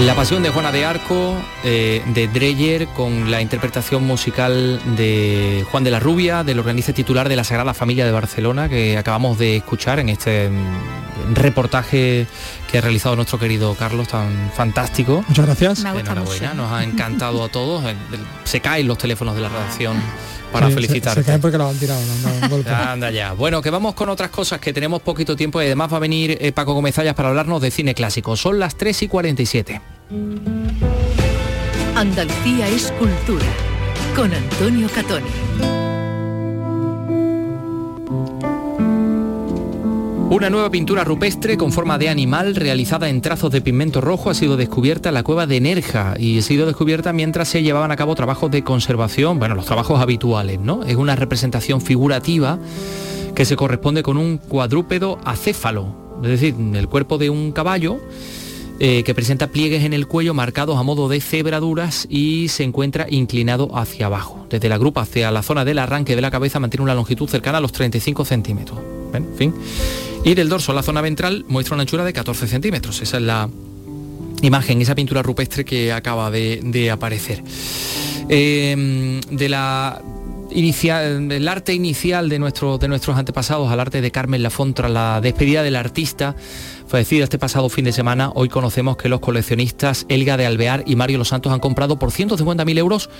[0.00, 1.34] La pasión de Juana de Arco,
[1.64, 7.28] eh, de Dreyer, con la interpretación musical de Juan de la Rubia, del organista titular
[7.28, 12.28] de la Sagrada Familia de Barcelona, que acabamos de escuchar en este mm, reportaje
[12.70, 15.24] que ha realizado nuestro querido Carlos, tan fantástico.
[15.26, 15.84] Muchas gracias.
[15.84, 17.82] Enhorabuena, nos ha encantado a todos.
[18.44, 19.96] Se caen los teléfonos de la redacción
[20.52, 21.14] para felicitar.
[21.14, 22.00] Se, caen porque lo han tirado.
[22.88, 23.32] Anda ya.
[23.32, 26.36] Bueno, que vamos con otras cosas que tenemos poquito tiempo y además va a venir
[26.40, 28.36] eh, Paco Gómez para hablarnos de cine clásico.
[28.36, 29.80] Son las 3 y 47.
[31.94, 33.46] Andalucía es cultura
[34.14, 35.77] con Antonio Catoni.
[40.30, 44.34] Una nueva pintura rupestre con forma de animal realizada en trazos de pigmento rojo ha
[44.34, 47.96] sido descubierta en la cueva de Nerja y ha sido descubierta mientras se llevaban a
[47.96, 50.84] cabo trabajos de conservación, bueno, los trabajos habituales, ¿no?
[50.84, 52.58] Es una representación figurativa
[53.34, 57.98] que se corresponde con un cuadrúpedo acéfalo, es decir, el cuerpo de un caballo
[58.80, 63.06] eh, que presenta pliegues en el cuello marcados a modo de cebraduras y se encuentra
[63.08, 64.46] inclinado hacia abajo.
[64.50, 67.58] Desde la grupa hacia la zona del arranque de la cabeza mantiene una longitud cercana
[67.58, 68.97] a los 35 centímetros.
[69.12, 69.54] En fin.
[70.24, 73.00] Y del dorso a la zona ventral muestra una anchura de 14 centímetros.
[73.00, 73.48] Esa es la
[74.42, 77.42] imagen, esa pintura rupestre que acaba de, aparecer.
[78.28, 80.02] Em, de la
[80.50, 85.20] el arte inicial de, nuestro, de nuestros antepasados al arte de Carmen Lafont tras la
[85.20, 86.34] despedida del artista
[86.88, 90.96] Fallecido este pasado fin de semana, hoy conocemos que los coleccionistas Elga de Alvear y
[90.96, 93.10] Mario Los Santos han comprado por 150.000 euros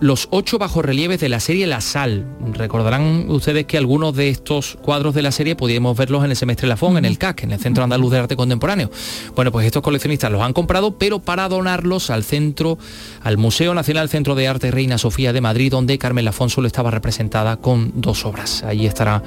[0.00, 2.24] los ocho bajorrelieves de la serie La Sal.
[2.54, 6.68] Recordarán ustedes que algunos de estos cuadros de la serie podíamos verlos en el semestre
[6.68, 8.90] Lafón, en el CAC, en el Centro Andaluz de Arte Contemporáneo.
[9.34, 12.78] Bueno, pues estos coleccionistas los han comprado, pero para donarlos al centro,
[13.22, 16.90] al Museo Nacional Centro de Arte Reina Sofía de Madrid, donde Carmen Lafón solo estaba
[16.90, 18.62] representada con dos obras.
[18.62, 19.22] Allí estará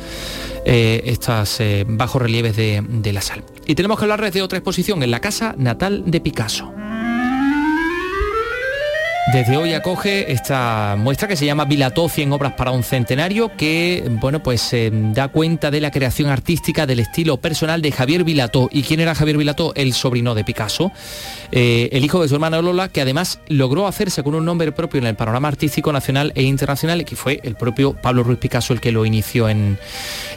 [0.66, 3.44] eh, estas eh, bajorrelieves de, de La Sal.
[3.66, 6.74] Y tenemos que hablarles de otra exposición en la casa natal de Picasso.
[9.32, 14.04] Desde hoy acoge esta muestra que se llama Vilató 100 obras para un centenario que
[14.20, 18.68] bueno pues eh, da cuenta de la creación artística del estilo personal de Javier Vilató.
[18.74, 19.74] ¿Y quién era Javier Vilató?
[19.76, 20.92] El sobrino de Picasso,
[21.54, 25.00] eh, el hijo de su hermana Lola, que además logró hacerse con un nombre propio
[25.00, 28.74] en el panorama artístico nacional e internacional y que fue el propio Pablo Ruiz Picasso
[28.74, 29.78] el que lo inició en,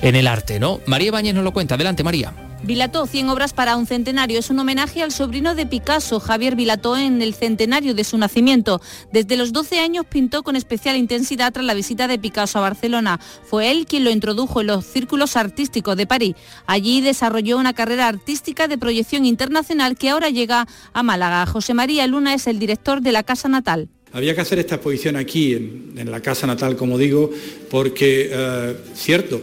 [0.02, 0.60] en el arte.
[0.60, 0.80] ¿no?
[0.86, 1.74] María Bañez nos lo cuenta.
[1.74, 2.32] Adelante María.
[2.64, 4.38] Vilató, 100 obras para un centenario.
[4.38, 8.80] Es un homenaje al sobrino de Picasso, Javier Vilató, en el centenario de su nacimiento.
[9.12, 13.20] Desde los 12 años pintó con especial intensidad tras la visita de Picasso a Barcelona.
[13.44, 16.36] Fue él quien lo introdujo en los círculos artísticos de París.
[16.66, 21.44] Allí desarrolló una carrera artística de proyección internacional que ahora llega a Málaga.
[21.44, 23.90] José María Luna es el director de la Casa Natal.
[24.14, 27.30] Había que hacer esta exposición aquí, en, la Casa Natal, como digo,
[27.70, 29.42] porque, eh, cierto,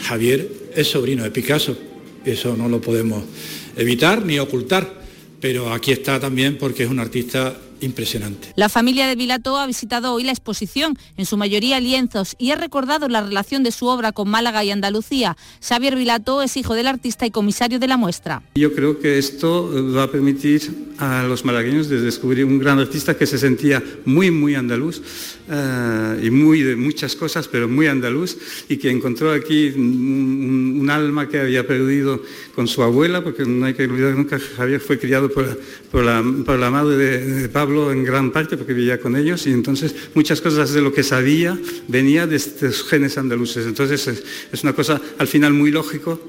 [0.00, 1.76] Javier es sobrino de Picasso,
[2.26, 3.24] eso no lo podemos
[3.76, 5.00] evitar ni ocultar,
[5.40, 8.52] pero aquí está también porque es un artista impresionante.
[8.56, 12.56] La familia de Vilato ha visitado hoy la exposición, en su mayoría lienzos, y ha
[12.56, 15.36] recordado la relación de su obra con Málaga y Andalucía.
[15.60, 18.42] Xavier Vilato es hijo del artista y comisario de la muestra.
[18.54, 23.26] Yo creo que esto va a permitir a los malagueños descubrir un gran artista que
[23.26, 25.02] se sentía muy, muy andaluz
[25.48, 28.36] eh, y muy de muchas cosas, pero muy andaluz,
[28.68, 32.22] y que encontró aquí un, alma que había perdido
[32.54, 36.70] con su abuela, porque no hay que olvidar nunca que Javier fue criado por, la,
[36.70, 40.80] madre de Pablo en gran parte porque vivía con ellos y entonces muchas cosas de
[40.80, 41.58] lo que sabía
[41.88, 43.66] venía de estos genes andaluces.
[43.66, 44.06] Entonces
[44.52, 46.20] es, una cosa al final muy lógico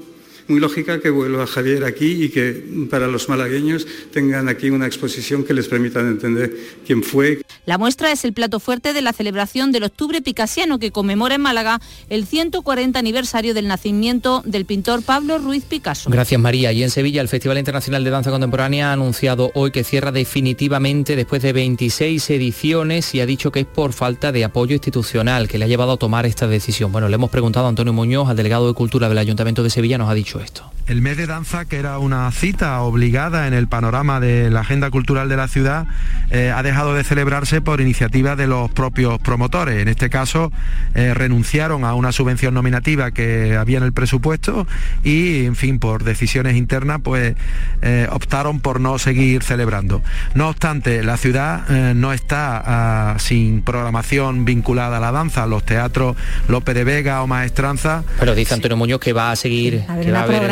[0.48, 5.44] muy lógica que vuelva Javier aquí y que para los malagueños tengan aquí una exposición
[5.44, 6.52] que les permita entender
[6.86, 7.42] quién fue.
[7.66, 11.42] La muestra es el plato fuerte de la celebración del Octubre Picasiano que conmemora en
[11.42, 16.08] Málaga el 140 aniversario del nacimiento del pintor Pablo Ruiz Picasso.
[16.10, 16.72] Gracias María.
[16.72, 21.14] Y en Sevilla el Festival Internacional de Danza Contemporánea ha anunciado hoy que cierra definitivamente
[21.14, 25.58] después de 26 ediciones y ha dicho que es por falta de apoyo institucional que
[25.58, 26.90] le ha llevado a tomar esta decisión.
[26.90, 29.98] Bueno, le hemos preguntado a Antonio Muñoz, al delegado de Cultura del Ayuntamiento de Sevilla,
[29.98, 30.77] nos ha dicho esto.
[30.88, 34.90] El mes de danza, que era una cita obligada en el panorama de la agenda
[34.90, 35.86] cultural de la ciudad,
[36.30, 39.82] eh, ha dejado de celebrarse por iniciativa de los propios promotores.
[39.82, 40.50] En este caso,
[40.94, 44.66] eh, renunciaron a una subvención nominativa que había en el presupuesto
[45.04, 47.36] y, en fin, por decisiones internas, pues
[47.82, 50.02] eh, optaron por no seguir celebrando.
[50.34, 55.46] No obstante, la ciudad no está ah, sin programación vinculada a la danza.
[55.46, 56.16] Los teatros
[56.48, 58.04] López de Vega o Maestranza.
[58.18, 59.84] Pero dice Antonio Muñoz que va a seguir.
[60.02, 60.46] que va a haber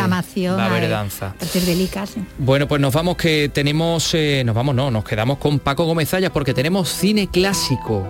[0.56, 1.34] Va a haber danza.
[2.38, 6.10] Bueno, pues nos vamos que tenemos, eh, nos vamos, no, nos quedamos con Paco Gómez
[6.32, 8.06] porque tenemos cine clásico.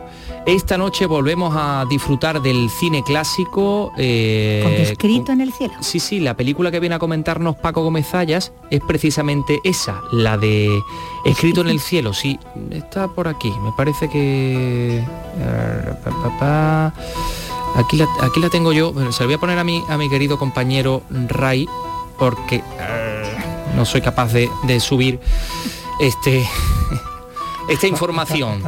[0.46, 3.92] Esta noche volvemos a disfrutar del cine clásico.
[3.98, 5.74] Eh, con escrito en el cielo.
[5.80, 8.06] Sí, sí, la película que viene a comentarnos Paco Gómez
[8.70, 10.70] es precisamente esa, la de
[11.24, 12.14] Escrito en el cielo.
[12.14, 12.38] Sí,
[12.70, 13.50] está por aquí.
[13.64, 15.02] Me parece que...
[17.74, 18.94] Aquí, la, aquí la tengo yo.
[19.12, 21.68] se la voy a poner a mi, a mi querido compañero Ray
[22.18, 23.36] porque eh,
[23.74, 25.20] no soy capaz de, subir
[26.00, 26.46] este
[27.68, 28.62] esta información.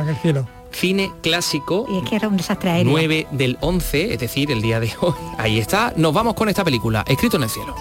[0.70, 1.86] Cine clásico.
[1.88, 5.14] Y es que era un desastre 9 del 11, es decir, el día de hoy.
[5.38, 5.92] Ahí está.
[5.96, 7.74] Nos vamos con esta película, Escrito en el cielo.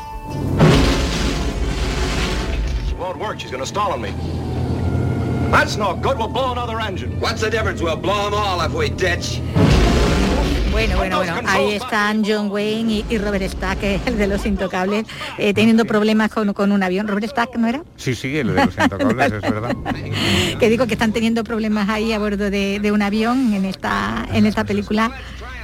[10.71, 15.05] Bueno, bueno, bueno, ahí están John Wayne y, Robert Stack, el de los intocables,
[15.37, 17.07] eh, teniendo problemas con, un avión.
[17.07, 17.81] ¿Robert Stack no era?
[17.95, 19.75] Sí, sí, el de los intocables, es verdad.
[20.59, 24.27] que digo que están teniendo problemas ahí a bordo de, de un avión en esta,
[24.33, 25.11] en esta película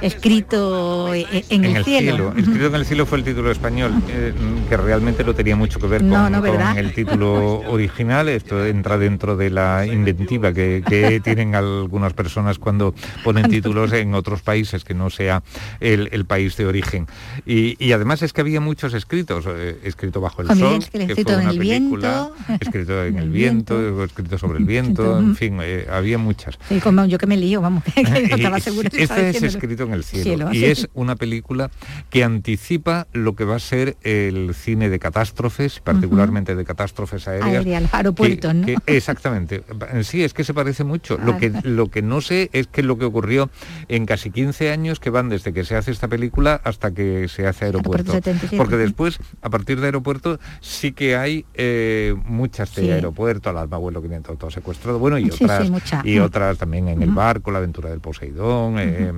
[0.04, 2.34] escrito en, el, cielo.
[2.36, 4.32] Escrito en el cielo fue el título español, eh,
[4.68, 8.28] que realmente lo tenía mucho que ver con, el título original.
[8.28, 10.82] Esto entra dentro de la inventiva que,
[11.24, 15.42] tienen algunas personas cuando ponen títulos en otros países que no sea
[15.80, 17.06] el, país de origen.
[17.46, 21.52] Y, además es que había muchos escritos, eh, escrito bajo el sol, que fue una
[21.52, 22.30] película,
[22.60, 26.58] escrito en el viento, escrito sobre el viento, en fin, eh, había muchas.
[26.82, 28.88] como yo que me lío, vamos, que no estaba seguro.
[28.92, 30.52] Este es escrito en el cielo.
[30.52, 31.70] y es una película
[32.10, 37.92] que anticipa lo que va a ser el cine de catástrofes, particularmente de catástrofes aéreas.
[37.92, 38.66] aeropuertos, ¿no?
[38.86, 39.62] exactamente.
[40.02, 41.18] Sí, es que se parece mucho.
[41.18, 43.50] Lo que, lo que no sé es que lo que ocurrió
[43.88, 47.46] en casi 15 años que van desde que se hace esta película hasta que se
[47.46, 48.12] hace aeropuerto.
[48.56, 54.02] Porque después, a partir de aeropuerto, sí que hay eh, muchas de aeropuerto, al abuelo
[54.02, 55.70] que viene todo secuestrado, bueno, y otras,
[56.04, 59.12] y otras también en el barco, la aventura del Poseidón, eh,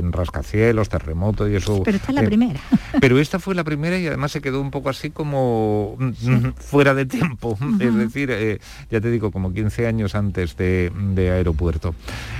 [0.00, 1.82] en rascacielos, terremotos y eso.
[1.84, 2.60] Pero esta es la eh, primera.
[3.00, 6.94] Pero esta fue la primera y además se quedó un poco así como mm, fuera
[6.94, 7.56] de tiempo.
[7.78, 8.58] Es decir, eh,
[8.90, 11.94] ya te digo, como 15 años antes de, Aeropuerto.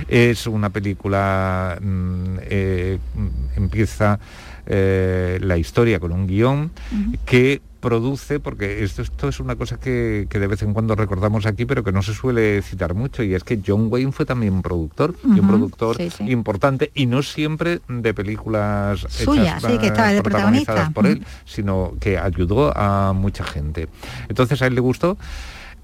[0.07, 2.99] Es una película, mm, eh,
[3.55, 4.19] empieza
[4.73, 6.71] eh, la historia con un guion
[7.25, 11.45] que produce, porque esto, esto es una cosa que, que, de vez en cuando recordamos
[11.45, 14.53] aquí, pero que no se suele citar mucho, y es que John Wayne fue también
[14.53, 16.31] un productor, y un productor sí, sí.
[16.31, 20.91] importante, y no siempre de películas Suya, hechas, sí, que estaba de protagonista.
[20.93, 23.89] por él, sino que ayudó a mucha gente.
[24.29, 25.17] Entonces a él le gustó.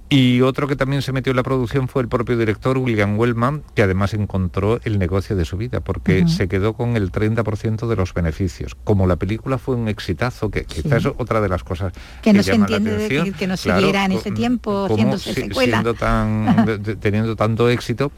[0.10, 3.64] Y otro que también se metió en la producción fue el propio director William Wellman,
[3.76, 6.28] que además encontró el negocio de su vida, porque uh -huh.
[6.30, 8.76] se quedó con el 30% de los beneficios.
[8.86, 10.82] Como la película fue un exitazo, que sí.
[10.82, 13.58] quizás es otra de las cosas que, que no se entiende de decir que no
[13.58, 15.82] siguiera claro, en ese tiempo haciéndose si, secuela.
[15.82, 18.12] Siendo tan, de, teniendo tanto éxito,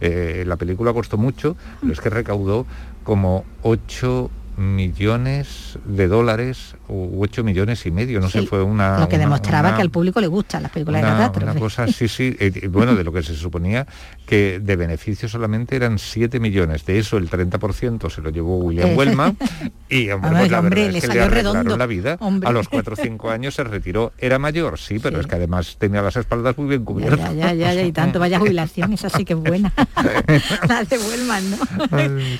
[0.00, 2.66] eh, la película costó mucho, pero es que recaudó
[3.02, 8.98] como 8 millones de dólares u 8 millones y medio, no sí, sé, fue una...
[9.00, 11.50] Lo que una, demostraba una, que al público le gustan las películas una, de catástrofe.
[11.50, 13.86] Una cosa, sí, sí, eh, bueno, de lo que se suponía
[14.26, 18.90] que de beneficio solamente eran 7 millones, de eso el 30% se lo llevó William
[18.90, 18.94] Eh.
[18.96, 19.36] Wellman
[19.88, 21.76] y hombre, pues la hombre, verdad le es que salió le redondo.
[21.76, 22.48] la vida, Hombre.
[22.48, 25.20] a los 4 o 5 años se retiró, era mayor, sí, pero Sí.
[25.22, 27.34] es que además tenía las espaldas muy bien cubiertas.
[27.34, 29.72] Ya, ya, ya, ya, y tanto, vaya jubilación, esa sí que es buena.
[30.68, 31.58] la de Wellman, ¿no?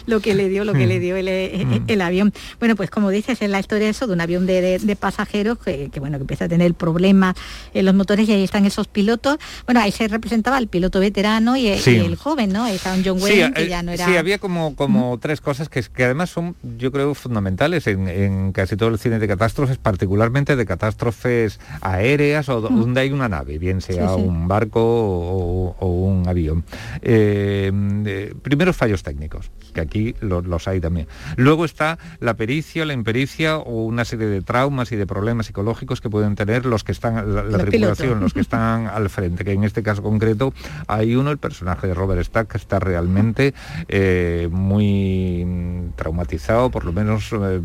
[0.06, 2.32] lo que le dio, lo que le dio el, el, el avión.
[2.60, 5.58] Bueno, pues como dices, es la historia eso de un avión de, de, de pasajeros
[5.58, 7.34] que, que, bueno, que empieza a tener problemas
[7.72, 9.38] en los motores y ahí están esos pilotos.
[9.66, 11.92] Bueno, ahí se representaba el piloto veterano y, Sí.
[11.92, 12.66] y el joven, ¿no?
[12.66, 14.06] Está un John Wayne Sí, que eh, ya no era...
[14.06, 18.52] sí, había como, como tres cosas que, que además son, yo creo, fundamentales en, en
[18.52, 23.28] casi todo el cine de catástrofes, particularmente de catástrofes aéreas o do- donde hay una
[23.28, 24.20] nave, bien sea Sí, sí.
[24.28, 26.64] un barco o, o un avión.
[27.02, 27.70] Eh,
[28.06, 31.06] eh, primero fallos técnicos, que aquí lo- los hay también.
[31.36, 36.00] Luego está la pericia, la impericia o una serie de traumas y de problemas psicológicos
[36.00, 39.64] que pueden tener los que están, la, tripulación, los que están al frente, que en
[39.64, 40.52] este caso concreto
[40.86, 43.54] hay uno, el personaje de Robert Stack, que está realmente
[43.88, 45.46] eh, muy
[45.96, 47.60] traumatizado, por lo menos eh,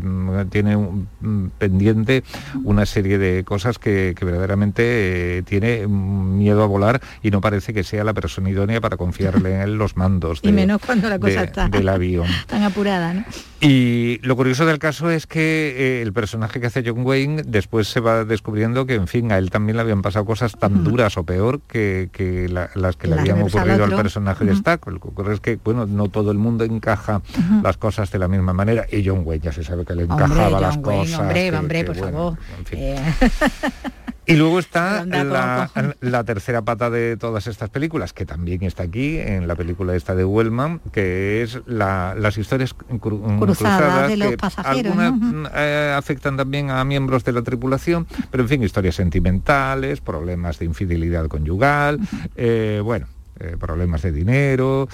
[0.50, 2.22] tiene un- mm, pendiente
[2.64, 7.72] una serie de cosas que, que verdaderamente eh, tiene miedo a volar y no parece
[7.74, 11.08] que sea la persona idónea para confiarle en él los mandos y de- menos cuando
[11.08, 12.26] la cosa de- está del avión.
[12.46, 13.24] tan apurada, ¿no?
[13.60, 17.88] Y lo curioso del caso es que eh, el personaje que hace John Wayne después
[17.88, 21.16] se va descubriendo que, en fin, a él también le habían pasado cosas tan duras
[21.16, 24.54] o peor que, que la- las que le Las habían al ocurrido al personaje de.
[24.56, 24.86] Stack.
[24.88, 27.22] Lo que ocurre es que, bueno, no todo el mundo encaja
[27.62, 30.24] las cosas de la misma manera y John Wayne ya se sabe que le Hombre,
[30.24, 31.20] encajaba John las Wayne, cosas.
[31.20, 32.38] hombre, que- hombre, que, por bueno, favor.
[32.58, 32.78] en fin.
[32.80, 33.14] Eh,
[34.26, 39.18] Y luego está la, la tercera pata de todas estas películas, que también está aquí
[39.18, 43.00] en la película esta de Wellman, que es la- las historias cru-
[43.40, 45.42] Cruzadas cruzadas, de los que pasajeros, algunas ¿no?
[45.42, 50.58] mm, eh, afectan también a miembros de la tripulación, pero en fin, historias sentimentales, problemas
[50.58, 51.98] de infidelidad conyugal,
[52.36, 53.06] eh, bueno,
[53.40, 54.88] eh, problemas de dinero,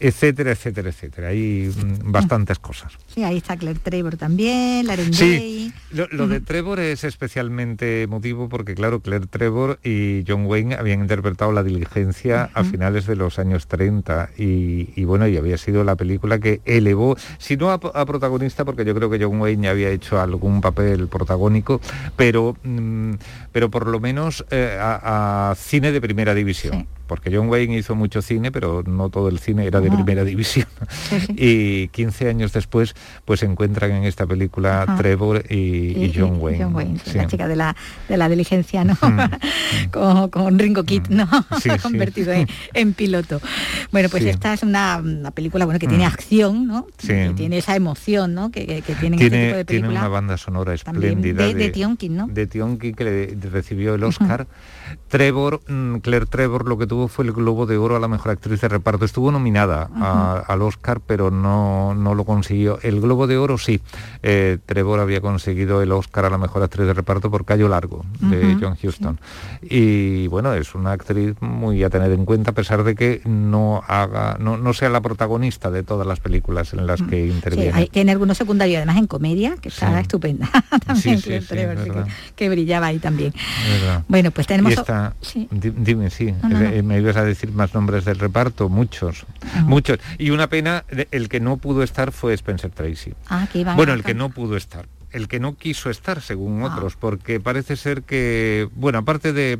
[0.00, 1.28] etcétera, etcétera, etcétera.
[1.28, 2.92] Hay mm, bastantes cosas.
[3.14, 8.48] sí, ahí está Claire Trevor también, Lauren Sí, lo, lo de Trevor es especialmente emotivo
[8.48, 13.38] porque, claro, Claire Trevor y John Wayne habían interpretado La Diligencia a finales de los
[13.38, 17.74] años 30 y, y, bueno, y había sido la película que elevó, si no a,
[17.74, 21.80] a protagonista, porque yo creo que John Wayne ya había hecho algún papel protagónico,
[22.16, 23.14] pero, mm,
[23.52, 26.86] pero por lo menos eh, a, a cine de primera división.
[27.06, 29.96] Porque John Wayne hizo mucho cine, pero no todo el cine era de No.
[29.96, 30.66] primera división.
[31.36, 34.96] Y 15 años después, pues se encuentran en esta película Ajá.
[34.96, 35.54] Trevor y,
[36.04, 36.64] y John Wayne.
[36.64, 37.16] John Wayne, Sí.
[37.18, 37.76] la chica de la,
[38.08, 38.96] de la diligencia, ¿no?
[39.92, 41.28] con, con Ringo Kid, ¿no?
[41.60, 41.78] Sí, sí.
[41.80, 43.40] Convertido en, en piloto.
[43.92, 46.12] Bueno, pues esta es una, una película bueno, que tiene Mm.
[46.12, 46.86] acción, ¿no?
[46.98, 48.50] Que tiene esa emoción, ¿no?
[48.50, 51.70] Que, que, que tienen este tipo Tiene, de tiene una banda sonora espléndida de- de
[51.70, 52.26] Tionkin, ¿no?
[52.28, 54.46] De Tionkin que le recibió el Oscar.
[55.08, 58.32] Trevor, mm, Claire Trevor, lo que tuvo fue el Globo de Oro a la mejor
[58.32, 59.04] actriz de reparto.
[59.04, 62.78] Estuvo nominada a- al Oscar, pero no, no lo consiguió.
[62.82, 63.80] El Globo de Oro sí.
[64.22, 68.04] Eh, Trevor había conseguido el Oscar a la mejor actriz de reparto por Cayo Largo,
[68.20, 69.18] de John Huston.
[69.62, 73.82] Y bueno, es una actriz muy a tener en cuenta, a pesar de que no
[73.86, 77.72] haga, no, no sea la protagonista de todas las películas en las que Sí, interviene.
[77.74, 80.00] hay- tiene algunos secundarios, además en comedia, que está Sí.
[80.00, 80.48] estupenda.
[80.86, 83.32] también Sí, sí, Claire sí, Trevor, es sí, que, que brillaba ahí también.
[84.08, 84.75] Bueno, pues tenemos...
[84.80, 85.48] Esta- sí.
[85.50, 86.64] di- dime, sí, No, no, no.
[86.66, 89.26] eh, me ibas a decir más nombres del reparto, muchos,
[89.64, 89.98] muchos.
[90.18, 93.12] Y una pena, el que no pudo estar fue Spencer Tracy.
[93.28, 96.62] Ah, que iban Bueno, el que no pudo estar, el que no quiso estar, según
[96.62, 96.66] Ah.
[96.74, 99.58] otros, porque parece ser que, bueno, aparte de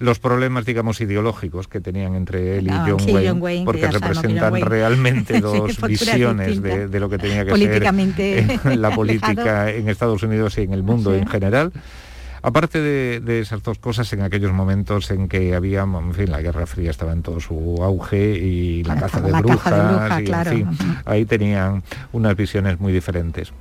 [0.00, 3.60] los problemas, digamos, ideológicos que tenían entre él y Ah, John, sí, Wayne, John Wayne,
[3.62, 8.60] que porque representan Wayne realmente dos visiones de, de lo que tenía que ser eh,
[8.76, 11.18] la política en Estados Unidos y en el mundo Sí.
[11.18, 11.72] en general.
[12.42, 16.40] Aparte de, de esas dos cosas, en aquellos momentos en que había, en fin, la
[16.40, 19.88] Guerra Fría estaba en todo su auge y la, caza, de la brujas, caza de
[19.88, 20.50] brujas, y, en claro.
[20.50, 20.68] fin,
[21.04, 21.82] ahí tenían
[22.12, 23.52] unas visiones muy diferentes.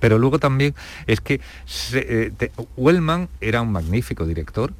[0.00, 0.74] Pero luego también
[1.06, 4.72] es que se, eh, Wellman era un magnífico director,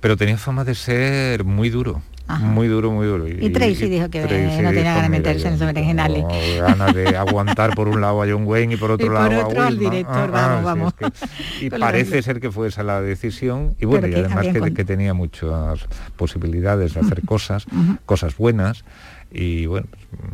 [0.00, 2.00] pero tenía fama de ser muy duro.
[2.40, 3.28] Muy duro, muy duro.
[3.28, 6.22] Y, Tracy dijo que no tenía ganas de meterse en originales.
[6.22, 9.62] No, ganas de aguantar por un lado a John Wayne y por otro lado otro
[9.62, 11.22] a al director, ah, vamos, ah, vamos.
[11.60, 13.76] y parece ser que fue esa la decisión.
[13.80, 17.66] Y bueno, y además que, que, tenía muchas posibilidades de hacer cosas,
[18.04, 18.84] cosas buenas
[19.30, 19.86] y bueno,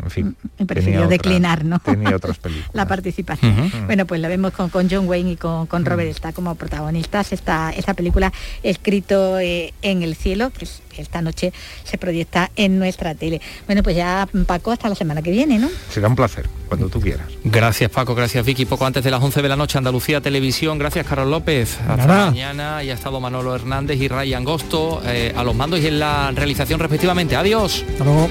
[0.05, 0.37] en fin.
[0.59, 1.79] Me prefirió declinar, ¿no?
[1.79, 2.71] Tenía otras películas.
[2.73, 3.73] la participación.
[3.87, 7.33] Bueno, pues la vemos con, con, John Wayne y con, con Robert está como protagonistas.
[7.33, 10.67] Esta, esta película escrito eh, en el cielo, que
[11.01, 11.53] esta noche
[11.85, 13.41] se proyecta en nuestra tele.
[13.67, 15.69] Bueno, pues ya Paco, hasta la semana que viene, ¿no?
[15.91, 17.27] Será un placer, cuando tú quieras.
[17.45, 18.67] Gracias Paco, gracias Vicky.
[18.67, 20.79] Poco antes de las 11 de la noche, Andalucía Televisión.
[20.79, 21.79] Gracias Carlos López.
[21.89, 22.83] Hasta mañana.
[22.83, 26.31] Y ha estado Manolo Hernández y Ray Angosto eh, a los mandos y en la
[26.33, 27.37] realización respectivamente.
[27.37, 27.85] Adiós.
[27.89, 28.29] Hasta luego.